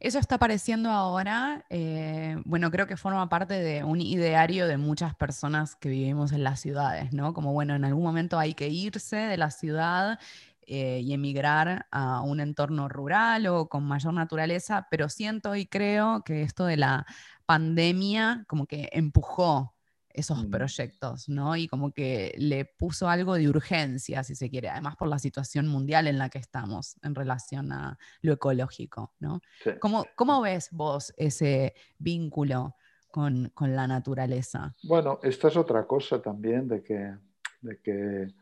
[0.00, 5.14] Eso está apareciendo ahora, eh, bueno, creo que forma parte de un ideario de muchas
[5.14, 7.34] personas que vivimos en las ciudades, ¿no?
[7.34, 10.18] Como, bueno, en algún momento hay que irse de la ciudad
[10.66, 16.22] eh, y emigrar a un entorno rural o con mayor naturaleza, pero siento y creo
[16.24, 17.06] que esto de la
[17.46, 19.74] pandemia como que empujó
[20.14, 20.50] esos mm.
[20.50, 21.56] proyectos, ¿no?
[21.56, 25.68] Y como que le puso algo de urgencia, si se quiere, además por la situación
[25.68, 29.40] mundial en la que estamos en relación a lo ecológico, ¿no?
[29.80, 32.76] ¿Cómo, ves vos ese vínculo
[33.10, 34.74] con, la naturaleza?
[34.82, 37.14] Bueno, esta es otra cosa también de que,
[37.60, 38.34] de que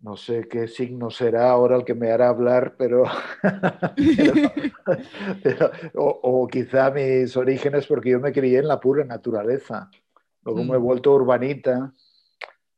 [0.00, 3.02] no sé qué signo será ahora el que me hará hablar, pero,
[5.94, 9.90] o, o, quizá mis orígenes porque yo me crié en la pura naturaleza.
[10.48, 10.82] Luego me he mm.
[10.82, 11.92] vuelto urbanita.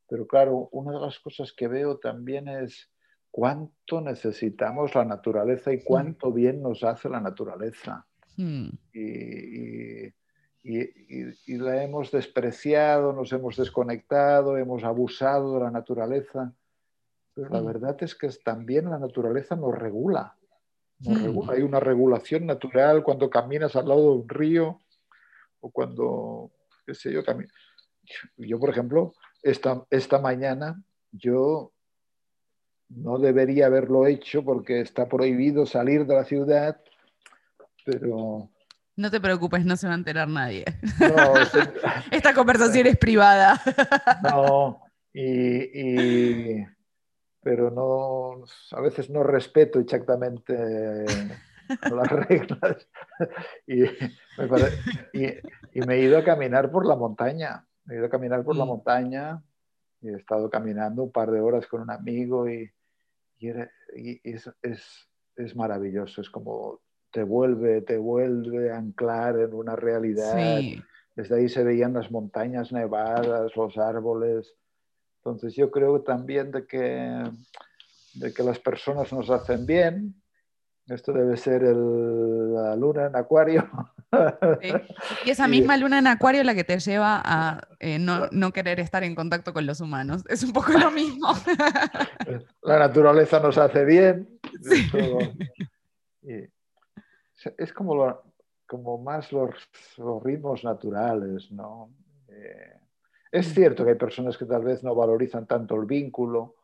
[0.09, 2.91] Pero claro, una de las cosas que veo también es
[3.31, 8.07] cuánto necesitamos la naturaleza y cuánto bien nos hace la naturaleza.
[8.37, 8.71] Mm.
[8.93, 10.13] Y,
[11.47, 16.53] la hemos despreciado, nos hemos desconectado, hemos abusado de la naturaleza.
[17.35, 17.67] Pero la mm.
[17.67, 20.37] verdad es que también la naturaleza nos regula.
[20.99, 21.53] Nos regula.
[21.53, 24.81] Hay una regulación natural cuando caminas al lado de un río
[25.61, 26.51] o cuando
[27.05, 27.23] yo,
[28.37, 31.73] yo, por ejemplo, esta, esta mañana yo
[32.89, 36.81] no debería haberlo hecho porque está prohibido salir de la ciudad,
[37.85, 38.51] pero...
[38.97, 40.65] No te preocupes, no se va a enterar nadie.
[42.11, 43.61] Esta conversación es privada.
[44.23, 44.83] No,
[45.15, 46.63] y,
[47.41, 51.07] pero no, a veces no respeto exactamente
[51.91, 52.89] las reglas.
[53.67, 53.81] Y
[55.81, 57.67] me, he ido a caminar por la montaña.
[57.85, 58.69] Me he ido a caminar por la mm.
[58.69, 59.43] montaña
[60.01, 62.71] y he estado caminando un par de horas con un amigo y,
[63.39, 66.21] es, maravilloso.
[66.21, 66.81] Es como
[67.13, 70.61] te vuelve, te vuelve a anclar en una realidad.
[71.17, 74.55] Desde ahí se veían las montañas nevadas, los árboles.
[75.19, 77.25] Entonces yo creo también de que,
[78.15, 80.20] de que las personas nos hacen bien,
[80.87, 83.69] esto debe ser la luna en acuario.
[85.25, 89.05] Y esa misma luna en acuario la que te lleva a eh, no, querer estar
[89.05, 90.25] en contacto con los humanos.
[90.29, 91.29] Es un poco lo mismo.
[92.63, 94.41] La naturaleza nos hace bien.
[97.57, 98.21] es como,
[98.67, 99.51] como más los,
[100.23, 101.91] ritmos naturales, ¿no?
[102.29, 102.75] Eh,
[103.33, 106.57] es cierto que hay personas que tal vez no valorizan tanto el vínculo,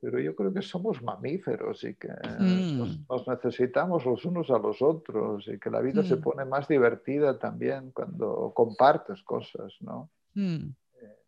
[0.00, 3.06] pero yo creo que somos mamíferos y que mm.
[3.08, 6.20] nos, necesitamos los unos a los otros y que la vida se mm.
[6.22, 10.10] pone más divertida también cuando compartes cosas, ¿no?
[10.34, 10.70] Mm.
[11.02, 11.18] Eh,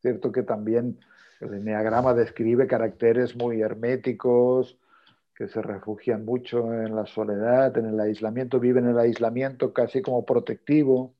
[0.00, 0.98] cierto que también
[1.40, 4.78] el enneagrama describe caracteres muy herméticos,
[5.34, 10.02] que se refugian mucho en la soledad, en el aislamiento, viven en el aislamiento casi
[10.02, 11.14] como protectivo,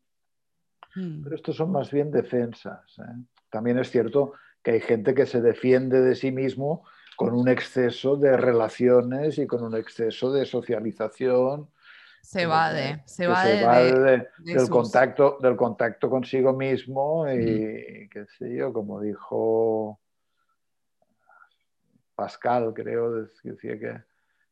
[0.94, 2.98] pero estos son más bien defensas.
[2.98, 3.24] ¿eh?
[3.48, 6.85] También es cierto que hay gente que se defiende de sí mismo
[7.16, 11.68] con un exceso de relaciones y con un exceso de socialización.
[12.22, 18.55] Se va de, se va, de, del, contacto, del contacto consigo mismo y qué sé
[18.55, 20.01] yo, como dijo
[22.14, 24.03] Pascal, creo, decía que,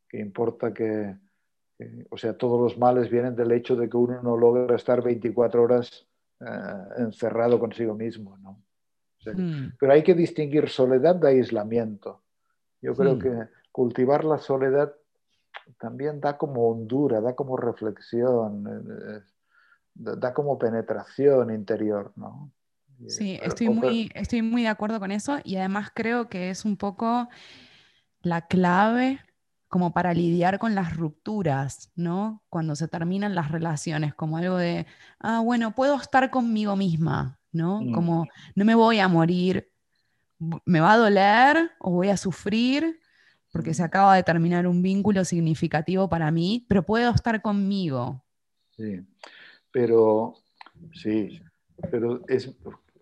[0.08, 1.14] que importa que,
[2.10, 5.62] o sea, todos los males vienen del hecho de que uno no logra estar 24
[5.62, 6.08] horas
[6.40, 6.44] eh,
[6.98, 8.60] encerrado consigo mismo, ¿no?
[9.24, 9.68] Hmm.
[9.78, 12.22] Pero hay que distinguir soledad de aislamiento.
[12.80, 14.94] Yo creo que cultivar la soledad
[15.78, 19.20] también da como hondura, da como reflexión, eh, eh,
[19.94, 22.50] da como penetración interior, ¿no?
[23.06, 26.76] Sí, estoy muy, estoy muy de acuerdo con eso y además creo que es un
[26.76, 27.28] poco
[28.20, 29.20] la clave
[29.68, 32.42] como para lidiar con las rupturas, ¿no?
[32.50, 34.86] Cuando se terminan las relaciones, como algo de,
[35.20, 37.80] ah, bueno, puedo estar conmigo misma, ¿no?
[37.80, 37.92] Mm.
[37.92, 39.70] Como no me voy a morir,
[40.64, 43.00] me va a doler o voy a sufrir
[43.52, 43.86] porque se Mm.
[43.86, 48.24] acaba de terminar un vínculo significativo para mí, pero puedo estar conmigo.
[48.76, 49.00] Sí,
[49.70, 50.34] pero
[50.92, 51.40] sí,
[51.90, 52.54] pero es,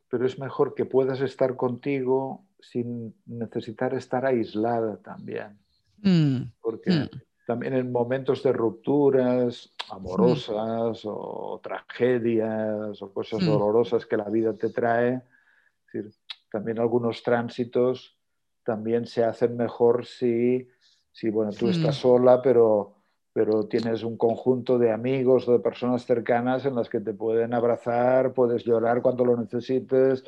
[0.08, 5.58] pero es mejor que puedas estar contigo sin necesitar estar aislada también.
[6.02, 7.08] Mm, Porque mm,
[7.48, 14.68] también en momentos de rupturas amorosas o tragedias o cosas dolorosas que la vida te
[14.68, 16.12] trae, es decir,
[16.52, 18.18] también algunos tránsitos
[18.62, 20.68] también se hacen mejor si,
[21.10, 22.96] si bueno, tú estás sola, pero,
[23.32, 27.54] pero tienes un conjunto de amigos o de personas cercanas en las que te pueden
[27.54, 30.22] abrazar, puedes llorar cuando lo necesites,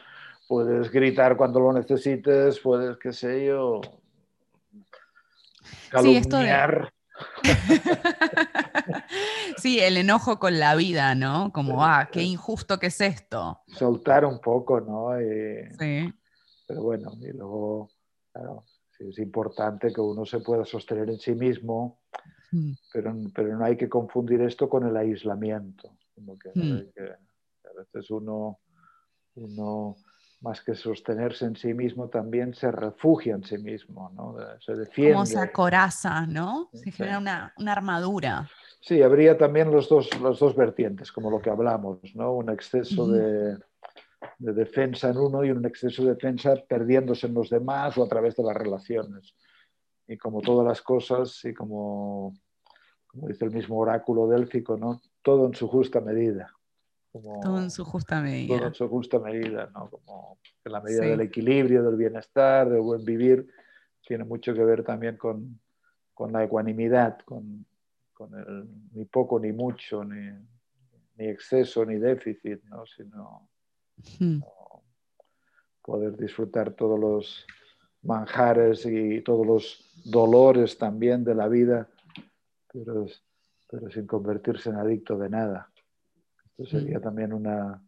[0.49, 3.83] puedes gritar cuando lo necesites, puedes, qué sé yo,
[6.01, 6.93] Sí, esto de- calumniar.
[9.57, 11.53] sí, el enojo con la vida, ¿no?
[11.53, 13.61] Como, ah, qué injusto que es esto.
[13.69, 15.21] soltar un poco, ¿no?
[15.21, 16.13] Y- Sí.
[16.67, 17.91] pero bueno, y luego,
[18.33, 18.65] claro,
[18.97, 21.99] sí es importante que uno se pueda sostener en sí mismo,
[22.53, 25.97] Mm, pero, pero no hay que confundir esto con el aislamiento.
[26.17, 26.91] Como que, Mm.
[26.93, 28.59] que a veces uno,
[29.37, 29.95] uno,
[30.41, 34.37] más que sostenerse en sí mismo, también se refugia en sí mismo, ¿no?
[34.61, 35.13] Se defiende.
[35.13, 36.71] Como se acoraza, ¿no?
[36.73, 36.93] Se Sí.
[36.93, 38.49] genera una, una armadura.
[38.81, 42.33] Sí, habría también los dos, las dos vertientes, como lo que hablamos, ¿no?
[42.33, 43.13] Un exceso Ujú.
[43.13, 43.59] de,
[44.39, 48.09] de defensa en uno y un exceso de defensa perdiéndose en los demás o a
[48.09, 49.35] través de las relaciones.
[50.09, 52.35] Y como todas las cosas, y como,
[53.07, 55.03] como dice el mismo oráculo délfico, ¿no?
[55.23, 56.51] Todo en su justa medida.
[57.13, 58.67] Como, Todo en su justa todo medida.
[58.69, 59.91] en su justa medida, ¿no?
[59.91, 61.09] Como en la medida Sí.
[61.11, 63.49] del equilibrio, del bienestar, del buen vivir,
[64.07, 65.61] tiene mucho que ver también con,
[66.15, 67.67] con la ecuanimidad, con,
[68.13, 70.31] con el ni poco ni mucho, ni,
[71.17, 72.87] ni exceso ni déficit, ¿no?
[72.87, 73.49] sino
[74.19, 74.41] Mm,
[75.83, 77.47] poder disfrutar todos los
[78.03, 81.89] manjares y todos los dolores también de la vida,
[82.73, 83.07] pero,
[83.71, 85.70] pero sin convertirse en adicto de nada.
[86.67, 87.03] Sería Mm.
[87.03, 87.83] también una,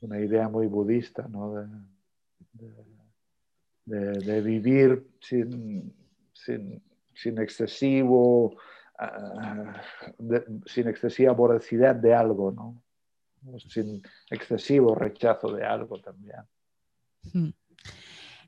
[0.00, 1.54] una idea muy budista, ¿no?
[1.54, 1.66] De,
[2.52, 2.84] de-
[3.86, 5.94] de- de vivir sin,
[6.32, 6.82] sin,
[7.14, 8.56] sin excesivo,
[8.98, 9.80] ah,
[10.66, 12.80] sin excesiva voracidad de algo, ¿no?
[13.68, 16.40] sin excesivo rechazo de algo también.
[17.32, 17.48] mm.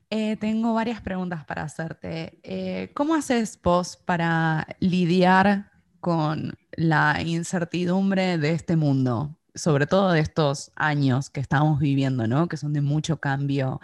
[0.09, 2.39] Eh, tengo varias preguntas para hacerte.
[2.41, 9.37] Eh, ¿Cómo haces vos para lidiar con la incertidumbre de este mundo?
[9.57, 12.47] Sobre todo de estos años que estamos viviendo, ¿no?
[12.47, 13.79] Que son de mucho cambio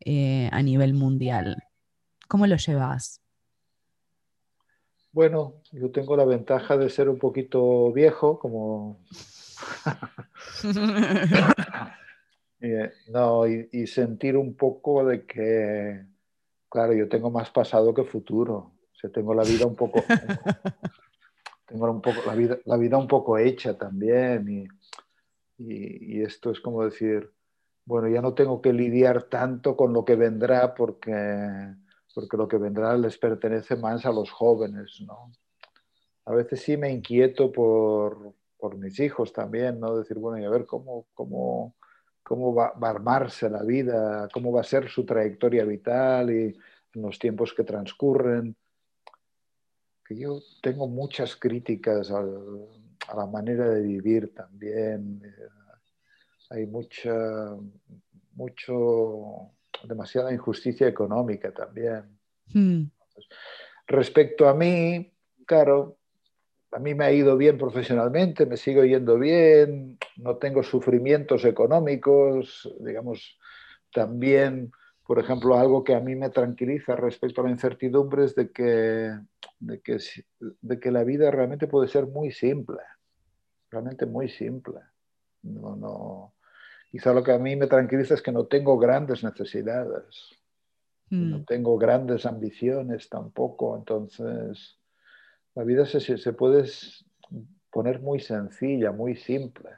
[0.00, 1.64] eh, a nivel mundial.
[2.28, 3.22] ¿Cómo lo llevas?
[5.12, 9.00] Bueno, yo tengo la ventaja de ser un poquito viejo, como
[12.60, 16.04] eh, no, y, y sentir un poco de que,
[16.68, 18.56] claro, yo tengo más pasado que futuro.
[18.56, 20.02] O sea, tengo la vida un poco,
[21.66, 24.48] tengo un poco la vida, la vida un poco hecha también.
[24.48, 24.68] Y,
[25.58, 27.30] y, esto es como decir,
[27.84, 31.74] bueno, ya no tengo que lidiar tanto con lo que vendrá porque,
[32.14, 35.32] porque lo que vendrá les pertenece más a los jóvenes, ¿no?
[36.26, 39.96] A veces sí me inquieto por, por mis hijos también, ¿no?
[39.96, 41.76] Decir, bueno, y a ver cómo, cómo,
[42.22, 46.58] cómo va, va, a armarse la vida, cómo va a ser su trayectoria vital y
[46.94, 48.56] en los tiempos que transcurren.
[50.06, 52.68] Que yo tengo muchas críticas al,
[53.08, 55.22] a la manera de vivir también.
[56.50, 57.56] Hay mucha,
[58.32, 59.50] mucho,
[59.86, 62.18] demasiada injusticia económica también.
[62.52, 62.84] Mm.
[63.86, 65.12] Respecto a mí,
[65.46, 65.98] claro,
[66.72, 72.68] a mí me ha ido bien profesionalmente, me sigo yendo bien, no tengo sufrimientos económicos,
[72.80, 73.38] digamos,
[73.92, 74.72] también,
[75.06, 79.12] por ejemplo, algo que a mí me tranquiliza respecto a la incertidumbre es de que,
[79.60, 79.98] de que,
[80.38, 82.78] de que la vida realmente puede ser muy simple,
[83.70, 84.80] realmente muy simple.
[85.42, 86.34] No, no.
[86.90, 90.30] Quizá lo que a mí me tranquiliza es que no tengo grandes necesidades,
[91.10, 91.30] mm.
[91.30, 94.78] no tengo grandes ambiciones tampoco, entonces
[95.54, 96.64] la vida se, se, puede
[97.70, 99.70] poner muy sencilla, muy simple.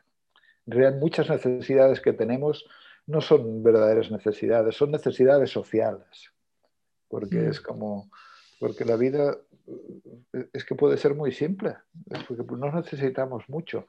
[0.66, 2.64] En realidad, muchas necesidades que tenemos
[3.06, 6.32] no son verdaderas necesidades, son necesidades sociales.
[7.08, 7.50] Porque mm.
[7.50, 8.10] es como,
[8.58, 9.36] porque la vida
[10.52, 11.76] es que puede ser muy simple,
[12.10, 13.86] es porque no necesitamos mucho,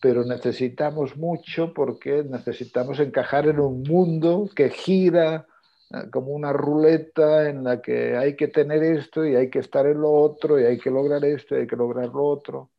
[0.00, 5.46] pero necesitamos mucho porque necesitamos encajar en un mundo que gira
[5.90, 9.86] eh, como una ruleta en la que hay que tener esto y hay que estar
[9.86, 12.70] en lo otro y hay que lograr esto y hay que lograr lo otro.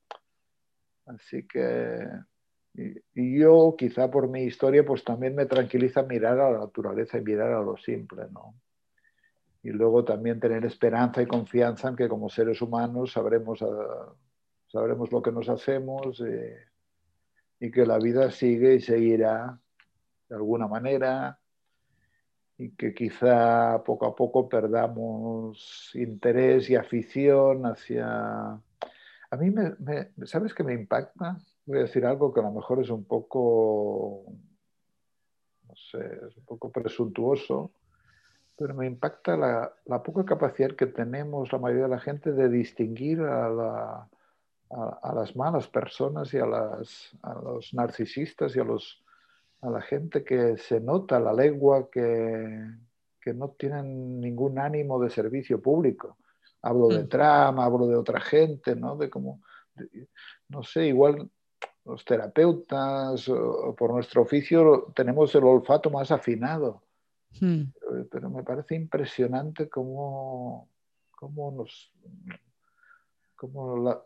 [1.06, 2.06] Así que,
[3.14, 7.54] yo quizá por mi historia, pues también me tranquiliza mirar a la naturaleza y mirar
[7.54, 8.54] a lo simple, ¿no?
[9.64, 14.14] Y luego también tener esperanza y confianza en que como seres humanos sabremos, ah,
[14.68, 16.58] sabremos lo que nos hacemos eh,
[17.60, 19.60] y que la vida sigue y seguirá
[20.30, 21.40] de alguna manera
[22.58, 28.60] y que quizá poco a poco perdamos interés y afición hacia...
[29.30, 31.38] A mí, me, ¿sabes qué me impacta?
[31.68, 34.24] Voy a decir algo que a lo mejor es un poco,
[35.68, 37.72] no sé, es un poco presuntuoso,
[38.56, 42.50] pero me impacta la, la poca capacidad que tenemos la mayoría de la gente de
[42.50, 44.10] distinguir a, la,
[44.70, 49.04] a, las malas personas y a, las, a los narcisistas y a los
[49.62, 52.70] a la gente que se nota la lengua que,
[53.20, 56.18] que no tienen ningún ánimo de servicio público.
[56.62, 57.10] Hablo de mm.
[57.10, 58.96] trama, hablo de otra gente, ¿no?
[58.96, 59.42] De como,
[60.50, 61.30] no sé, igual
[61.88, 66.84] los terapeutas o, por nuestro oficio tenemos el olfato más afinado.
[67.40, 67.64] Mm.
[68.12, 70.70] Pero, me parece impresionante cómo,
[71.12, 71.92] cómo nos
[73.36, 74.04] cómo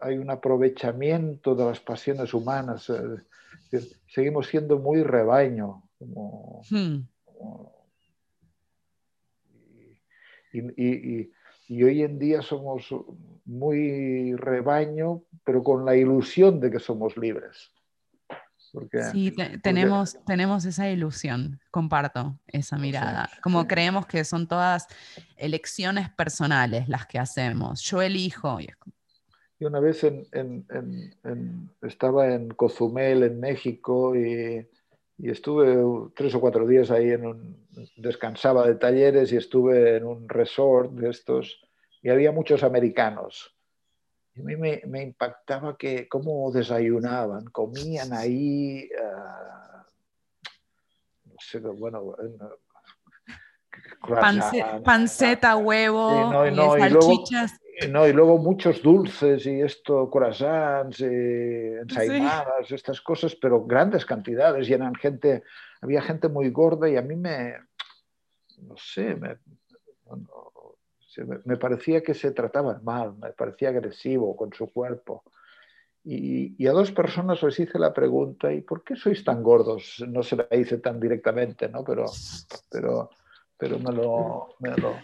[0.00, 2.90] hay un aprovechamiento de las pasiones humanas.
[2.90, 5.82] Eh, seguimos siendo muy rebaño.
[6.70, 7.06] Hmm.
[10.52, 11.30] y,
[11.68, 12.88] hoy en día somos
[13.44, 17.70] muy rebaño, pero con la ilusión de que somos libres.
[19.12, 23.30] sí, tenemos, tenemos esa ilusión, comparto esa mirada.
[23.42, 24.86] Como creemos que son todas
[25.36, 27.82] elecciones personales las que hacemos.
[27.82, 30.04] Yo elijo, y una vez
[31.82, 34.66] estaba en Cozumel, en México, y,
[35.18, 40.28] estuve tres o cuatro días ahí, en un, descansaba de talleres y estuve en un
[40.28, 41.60] resort de estos,
[42.02, 43.54] y había muchos americanos.
[44.34, 49.86] Y a mí me, impactaba que cómo desayunaban, comían ahí, ah,
[51.24, 52.16] no sé, bueno,
[54.84, 56.44] panceta, huevo,
[56.78, 57.52] salchichas.
[57.90, 64.68] No, y luego muchos dulces y esto, croissants, y ensaimadas, estas cosas, pero grandes cantidades.
[64.68, 65.42] Y eran gente,
[65.80, 67.54] había gente muy gorda y a mí me,
[68.58, 69.38] no sé, me,
[71.44, 75.24] me parecía que se trataban mal, me parecía agresivo con su cuerpo.
[76.04, 80.04] Y, y, a dos personas les hice la pregunta, ¿y por qué sois tan gordos?
[80.06, 81.82] No se la hice tan directamente, ¿no?
[81.82, 82.04] Pero,
[82.70, 83.08] pero,
[83.56, 84.96] pero me, lo, me, lo,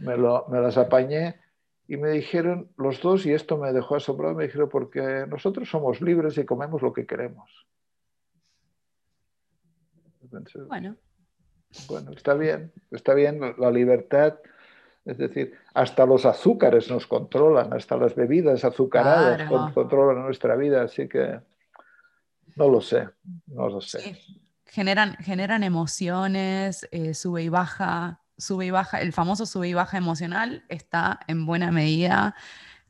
[0.00, 1.47] me, lo, me las apañé
[1.88, 6.02] y me dijeron los dos, y esto me dejó asombrado, me dijeron, porque nosotros somos
[6.02, 7.66] libres y comemos lo que queremos.
[10.68, 10.96] bueno.
[11.86, 14.38] Bueno, está bien, está bien la libertad.
[15.04, 21.08] Es decir, hasta los azúcares nos controlan, hasta las bebidas azucaradas controlan nuestra vida, así
[21.08, 21.40] que
[22.56, 23.08] no lo sé,
[23.46, 24.18] no lo sé.
[24.66, 29.98] Generan, generan emociones, eh, sube y baja, sube y baja, el famoso sube y baja
[29.98, 32.34] emocional está en buena medida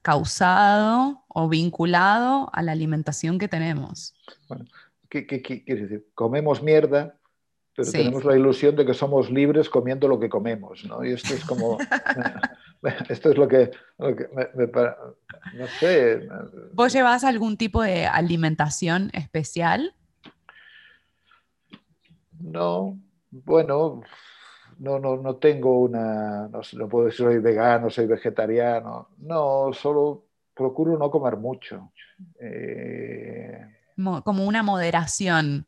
[0.02, 4.14] causado o vinculado a la alimentación que tenemos.
[4.48, 4.66] Bueno,
[5.08, 6.06] ¿qué, quiere decir?
[6.14, 7.16] Comemos mierda,
[7.74, 11.04] pero tenemos la ilusión de que somos libres comiendo lo que comemos, ¿no?
[11.04, 11.78] Y esto es como...
[13.08, 14.66] esto es lo que, me,
[15.54, 16.28] no sé.
[16.72, 19.94] ¿Vos llevas algún tipo de alimentación especial?
[22.38, 22.96] No,
[23.30, 24.02] bueno,
[24.78, 30.98] no, no, no tengo una, no, puedo decir soy vegano, soy vegetariano, no, solo procuro
[30.98, 31.92] no comer mucho.
[32.40, 33.60] Eh,
[34.24, 35.66] como una moderación.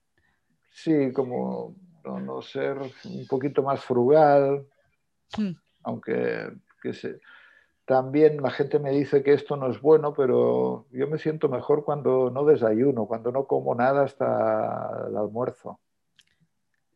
[0.73, 1.75] Sí, como
[2.05, 4.67] no, ser un poquito más frugal,
[5.37, 5.53] hmm.
[5.83, 6.53] aunque
[7.85, 11.85] también la gente me dice que esto no es bueno, pero yo me siento mejor
[11.85, 15.81] cuando no desayuno, cuando no como nada hasta el almuerzo.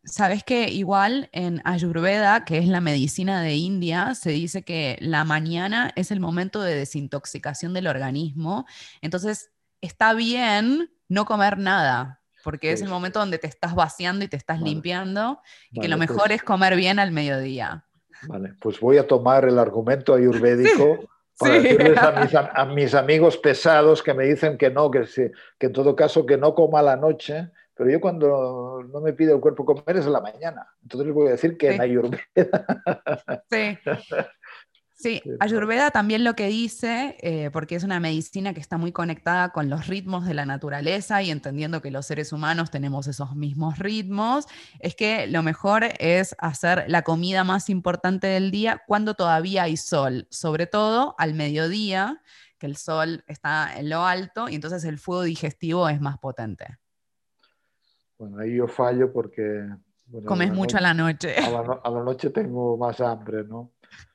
[0.05, 5.25] Sabes que igual en Ayurveda, que es la medicina de India, se dice que la
[5.25, 8.67] mañana es el momento de desintoxicación del organismo.
[9.01, 9.51] Entonces,
[9.81, 14.37] está bien no comer nada, porque es el momento donde te estás vaciando y te
[14.37, 15.41] estás limpiando,
[15.71, 17.87] y que lo mejor pues es comer bien al mediodía.
[18.29, 21.09] Vale, pues voy a tomar el argumento ayurvédico.
[21.37, 25.03] Para decirles a mis, a mis, amigos pesados que me dicen que no, que,
[25.59, 29.33] que en todo caso que no coma la noche, pero yo cuando no me pide
[29.33, 30.67] el cuerpo comer es en la mañana.
[30.83, 32.21] Entonces les voy a decir que en Ayurveda.
[33.51, 33.79] Sí.
[34.97, 39.51] Sí, Ayurveda también lo que dice, eh, porque es una medicina que está muy conectada
[39.51, 43.79] con los ritmos de la naturaleza y entendiendo que los seres humanos tenemos esos mismos
[43.79, 44.47] ritmos,
[44.79, 49.77] es que lo mejor es hacer la comida más importante del día cuando todavía hay
[49.77, 52.23] sol, sobre todo al mediodía,
[52.59, 56.79] que el sol está en lo alto y entonces el fuego digestivo es más potente.
[58.25, 59.69] Bueno, ahí yo fallo porque...
[60.27, 61.35] Comes mucho a la noche.
[61.37, 63.73] A la, a la noche tengo más hambre, ¿no?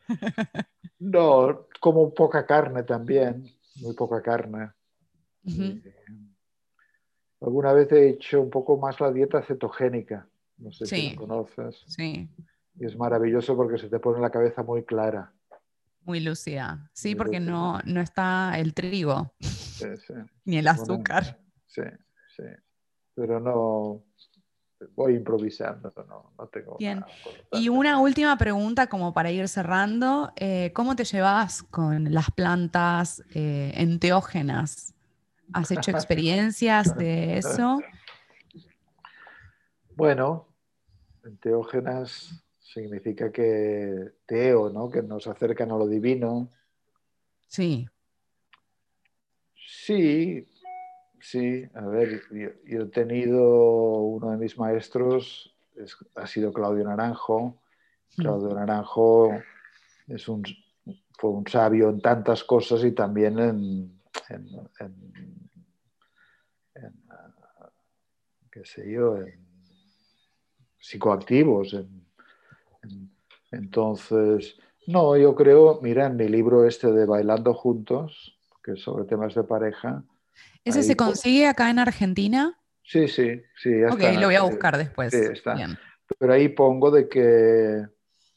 [1.00, 3.46] No, como poca carne también,
[3.78, 4.72] muy poca carne.
[5.46, 5.82] Eh,
[7.40, 11.86] alguna vez he hecho un poco más la dieta cetogénica, no sé si la conoces.
[11.88, 12.30] Sí.
[12.78, 15.32] Y es maravilloso porque se te pone la cabeza muy clara.
[16.04, 19.32] Muy lúcida, sí, porque No, no está el trigo,
[20.44, 21.40] ni el azúcar.
[21.66, 21.84] sí,
[22.36, 22.44] sí,
[23.20, 24.06] pero no,
[24.96, 27.04] voy improvisando, no, tengo Bien.
[27.52, 33.22] y una última pregunta como para ir cerrando, eh, ¿cómo te llevas con las plantas
[33.36, 34.94] eh, enteógenas?
[35.52, 37.82] ¿Has hecho experiencias de eso?
[39.96, 40.48] Bueno,
[41.26, 44.90] enteógenas significa que teo, ¿no?
[44.90, 46.48] Que nos acercan a lo divino.
[47.50, 47.90] Sí.
[49.56, 50.46] Sí,
[51.22, 55.54] Sí, a ver, yo, he tenido uno de mis maestros,
[56.16, 57.62] ha sido Claudio Naranjo.
[58.18, 58.22] Mm.
[58.22, 59.32] Claudio Naranjo
[60.08, 60.44] es un,
[61.18, 64.02] fue un sabio en tantas cosas y también en,
[68.52, 69.40] qué sé yo, en
[70.80, 71.76] psicoactivos.
[73.52, 74.58] entonces,
[74.88, 79.36] no, yo creo, mira, en mi libro este de Bailando Juntos, que es sobre temas
[79.36, 80.04] de pareja,
[80.70, 82.60] ¿Ese se consigue acá en Argentina?
[82.84, 83.84] Sí, sí, sí.
[83.84, 85.12] ok, lo voy a buscar después.
[85.14, 85.56] Sí, está.
[86.18, 87.86] Pero ahí pongo de que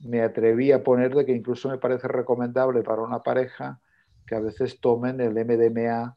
[0.00, 3.80] me atreví a poner de que incluso me parece recomendable para una pareja
[4.26, 6.14] que a veces tomen el MDMA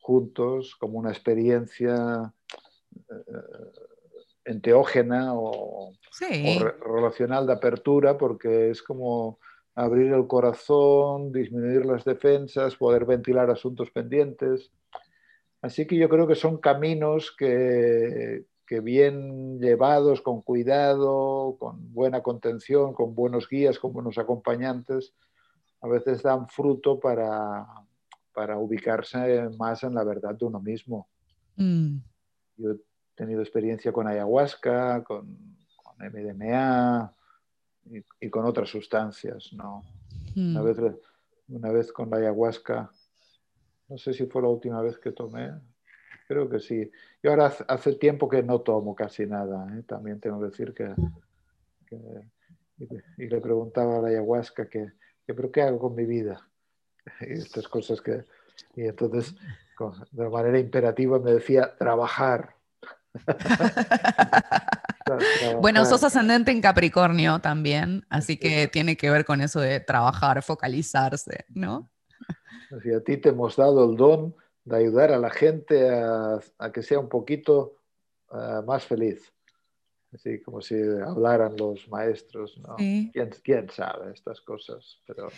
[0.00, 2.32] juntos como una experiencia
[2.94, 3.14] eh,
[4.44, 5.92] enteógena o,
[6.80, 9.38] relacional de apertura, porque es como
[9.74, 14.72] abrir el corazón, disminuir las defensas, poder ventilar asuntos pendientes.
[15.60, 18.44] Así que yo creo que son caminos que,
[18.82, 25.14] bien llevados, con cuidado, con buena contención, con buenos guías, con buenos acompañantes,
[25.80, 27.66] a veces dan fruto para,
[28.56, 31.08] ubicarse más en la verdad de uno mismo.
[31.56, 31.98] Mm.
[32.56, 32.76] Yo he
[33.16, 35.56] tenido experiencia con ayahuasca, con,
[35.98, 37.12] MDMA
[38.20, 39.52] y, con otras sustancias.
[39.52, 39.82] ¿no?
[40.36, 40.56] Mm.
[40.56, 40.78] Una, vez,
[41.48, 42.92] una vez con la ayahuasca
[43.88, 45.52] no sé si fue la última vez que tomé.
[46.26, 46.90] Creo que sí.
[47.22, 49.66] Yo ahora hace tiempo que no tomo casi nada.
[49.76, 49.82] ¿eh?
[49.84, 50.94] También tengo que decir que,
[53.16, 54.92] y, le preguntaba a la ayahuasca que,
[55.26, 56.46] pero ¿qué hago con mi vida?
[57.20, 58.24] Y estas cosas que...
[58.76, 59.34] Y entonces,
[60.10, 62.54] de manera imperativa, me decía, trabajar.
[65.60, 70.42] Bueno, sos ascendente en Capricornio también, así que tiene que ver con eso de trabajar,
[70.42, 71.90] focalizarse, ¿no?
[72.96, 74.34] A ti te hemos dado el don
[74.64, 76.40] de ayudar a la gente a,
[76.72, 77.76] que sea un poquito
[78.32, 79.32] eh, más feliz.
[80.12, 82.76] Así como si hablaran los maestros, ¿no?
[82.76, 85.00] ¿Quién, sabe estas cosas?
[85.06, 85.28] Pero...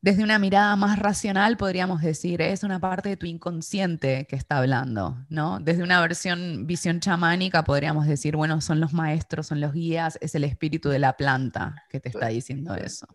[0.00, 4.58] Desde una mirada más racional podríamos decir, es una parte de tu inconsciente que está
[4.58, 5.60] hablando, ¿no?
[5.60, 10.34] Desde una versión, visión chamánica podríamos decir, bueno, son los maestros, son los guías, es
[10.34, 13.06] el espíritu de la planta que te está diciendo eso.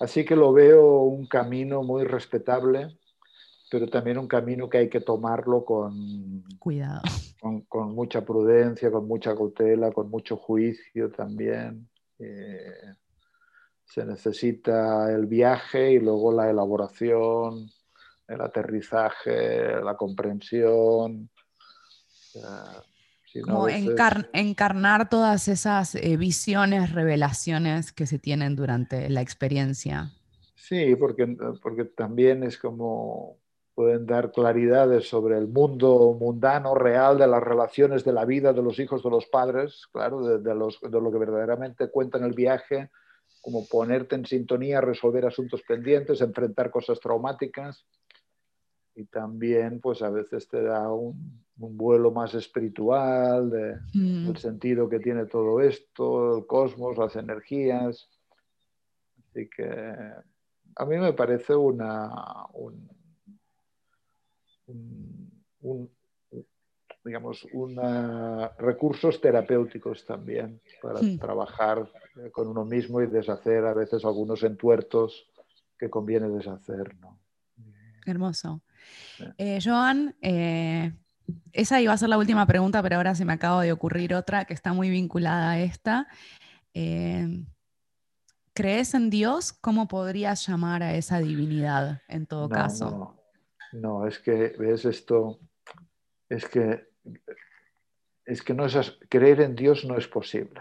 [0.00, 2.96] Así que lo veo un camino muy respetable,
[3.70, 7.02] pero también un camino que hay que tomarlo con cuidado,
[7.68, 11.88] con, mucha prudencia, con mucha cautela, con mucho juicio también.
[12.18, 12.94] Eh,
[13.84, 17.70] se necesita el viaje y luego la elaboración,
[18.28, 21.30] el aterrizaje, la comprensión.
[23.42, 30.10] Como encarnar todas esas eh, visiones, revelaciones que se tienen durante la experiencia.
[30.54, 33.36] Sí, porque, porque también es como
[33.78, 38.60] pueden dar claridades sobre el mundo mundano, real, de las relaciones de la vida de
[38.60, 42.32] los hijos de los padres, claro, de, los, de lo que verdaderamente cuenta en el
[42.32, 42.90] viaje,
[43.40, 47.86] como ponerte en sintonía, resolver asuntos pendientes, enfrentar cosas traumáticas
[48.98, 54.26] y también pues a veces te da un, vuelo más espiritual de, mm.
[54.26, 58.08] del sentido que tiene todo esto, el cosmos, las energías.
[59.18, 59.68] Así que
[60.76, 62.10] a mí me parece una...
[67.04, 67.46] digamos,
[68.58, 71.18] recursos terapéuticos también para Hmm.
[71.18, 71.90] trabajar
[72.32, 75.30] con uno mismo y deshacer a veces algunos entuertos
[75.78, 76.96] que conviene deshacer.
[76.98, 77.18] ¿no?
[78.08, 78.62] Hermoso.
[79.36, 80.92] Eh, Joan, eh,
[81.52, 84.44] esa iba a ser la última pregunta, pero ahora se me acaba de ocurrir otra
[84.44, 86.08] que está muy vinculada a esta.
[86.74, 87.44] Eh,
[88.54, 89.52] ¿Crees en Dios?
[89.52, 92.90] ¿Cómo podrías llamar a esa divinidad en todo No, caso?
[92.90, 93.22] no,
[93.72, 95.38] no, es que, ves esto,
[96.28, 96.88] es que,
[98.24, 100.60] es que no es, creer en Dios no es posible,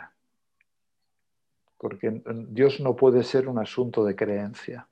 [1.78, 4.88] porque Dios no puede ser un asunto de creencia.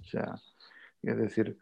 [0.00, 0.40] O sea,
[1.02, 1.58] es decir,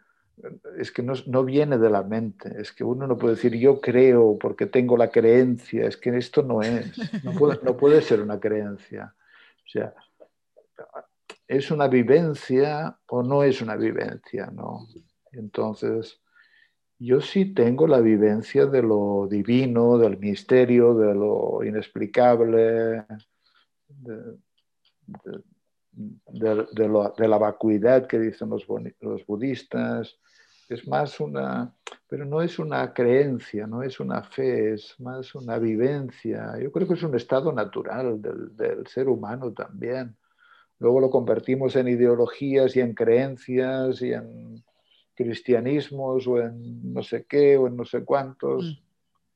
[0.79, 3.81] es que no, no viene de la mente, es que uno no puede decir yo
[3.81, 6.93] creo porque tengo la creencia, es que esto no es,
[7.25, 9.15] no puede, no puede ser una creencia.
[9.65, 9.95] O sea,
[11.47, 14.87] es una vivencia o no es una vivencia, ¿no?
[15.33, 16.21] Entonces,
[16.99, 23.05] yo sí tengo la vivencia de lo divino, del misterio, de lo inexplicable,
[23.89, 24.39] de,
[25.97, 28.67] de- de lo- de la vacuidad que dicen los,
[29.27, 30.17] budistas.
[30.69, 31.75] Es más una,
[32.09, 36.59] pero no es una creencia, no es una fe, es más una vivencia.
[36.61, 40.17] Yo creo que es un estado natural del, del ser humano también.
[40.79, 44.65] Luego lo convertimos en ideologías y en creencias y en
[45.15, 48.83] cristianismos o en no sé qué o en no sé cuántos.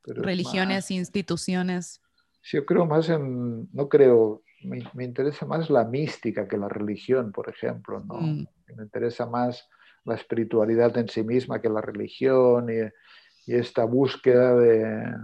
[0.02, 2.00] pero es Religiones, más- instituciones.
[2.40, 6.68] Sí, yo creo más en, no creo, me, me interesa más la mística que la
[6.68, 8.14] religión, por ejemplo, ¿no?
[8.20, 8.46] Mm.
[8.76, 9.68] Me interesa más
[10.04, 15.14] la espiritualidad en sí misma que la religión y, y esta búsqueda de,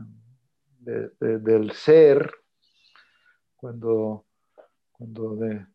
[0.80, 2.30] de- de- del ser.
[3.56, 4.26] Cuando,
[4.92, 5.66] cuando, de,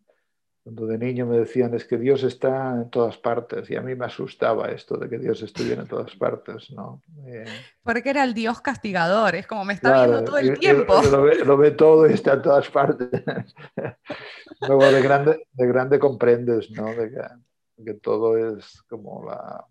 [0.70, 3.96] cuando de niño me decían es que Dios está en todas partes y a mí
[3.96, 7.02] me asustaba esto de que Dios estuviera en todas partes, ¿no?
[7.26, 7.46] Eh,
[7.82, 11.02] Porque era el Dios castigador, es como me está Claro, viendo todo el tiempo.
[11.10, 13.10] Lo ve, lo ve todo y está en todas partes.
[14.68, 16.86] Luego de grande, de grande comprendes, ¿no?
[16.86, 19.66] De que, que todo es como la,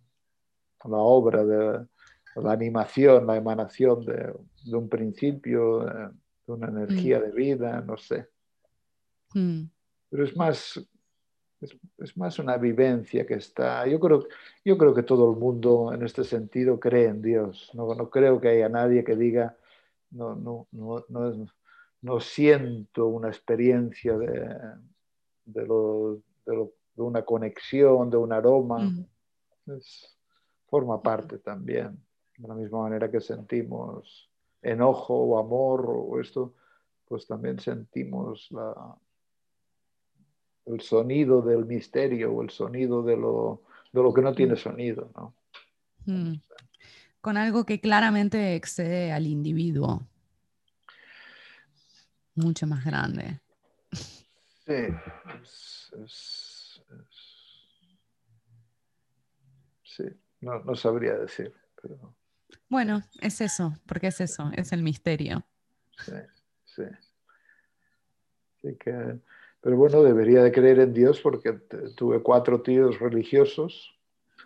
[0.85, 1.87] la obra de
[2.35, 4.35] la animación, la emanación de,
[4.65, 6.09] de un principio, de,
[6.47, 8.27] de una energía de vida, no sé.
[9.35, 9.65] Mm,
[10.11, 10.81] Pero es más,
[11.61, 13.87] es, es más una vivencia que está.
[13.87, 14.27] Yo creo,
[14.65, 17.71] yo creo que todo el mundo en este sentido cree en Dios.
[17.75, 19.57] No, no creo que haya nadie que diga,
[20.11, 21.37] no, no, no, no, es-
[22.01, 24.57] no siento una experiencia de,
[25.45, 28.79] de, lo- de lo- de una conexión, de un aroma.
[28.79, 29.05] mm,
[29.77, 30.15] Es-
[30.71, 31.99] forma parte también.
[32.37, 34.31] De la misma manera que sentimos
[34.63, 36.55] enojo o amor o esto,
[37.07, 38.75] pues también sentimos la,
[40.69, 43.63] el sonido del misterio o el sonido de lo,
[43.93, 45.11] de lo que no tiene sonido.
[45.17, 45.35] ¿no?
[46.07, 46.35] mm.
[47.21, 50.07] Con algo que claramente excede al individuo.
[52.35, 53.41] Mucho más grande.
[53.93, 54.75] Sí,
[55.43, 57.89] es- es- es-
[59.83, 60.05] sí,
[60.41, 61.53] no, no sabría decir,
[61.83, 62.15] pero
[62.69, 65.45] Bueno, es eso, porque es eso, es el misterio.
[66.05, 66.13] sí,
[66.65, 66.83] sí.
[68.59, 69.19] Así que,
[69.61, 71.53] pero bueno, debería de creer en Dios porque
[71.97, 73.95] tuve cuatro tíos religiosos.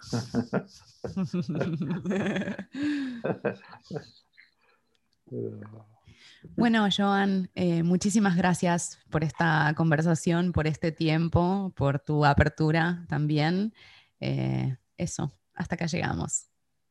[6.56, 13.72] Bueno, Joan, eh, muchísimas gracias por esta conversación, por este tiempo, por tu apertura también.
[14.20, 16.48] Eh, eso, hasta acá llegamos.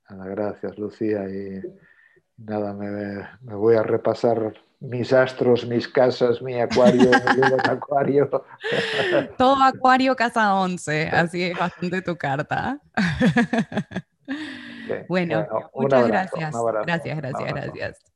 [0.09, 1.29] Nada, gracias, Lucía.
[1.29, 1.61] Y
[2.37, 8.29] nada, me, me voy a repasar mis astros, mis casas, mi acuario, mi luna acuario.
[9.37, 12.79] Todo Acuario Casa 11, así es bastante tu carta.
[15.07, 16.55] Bueno, muchas abrazo, gracias.
[16.55, 18.11] abrazo, Gracias, gracias, gracias.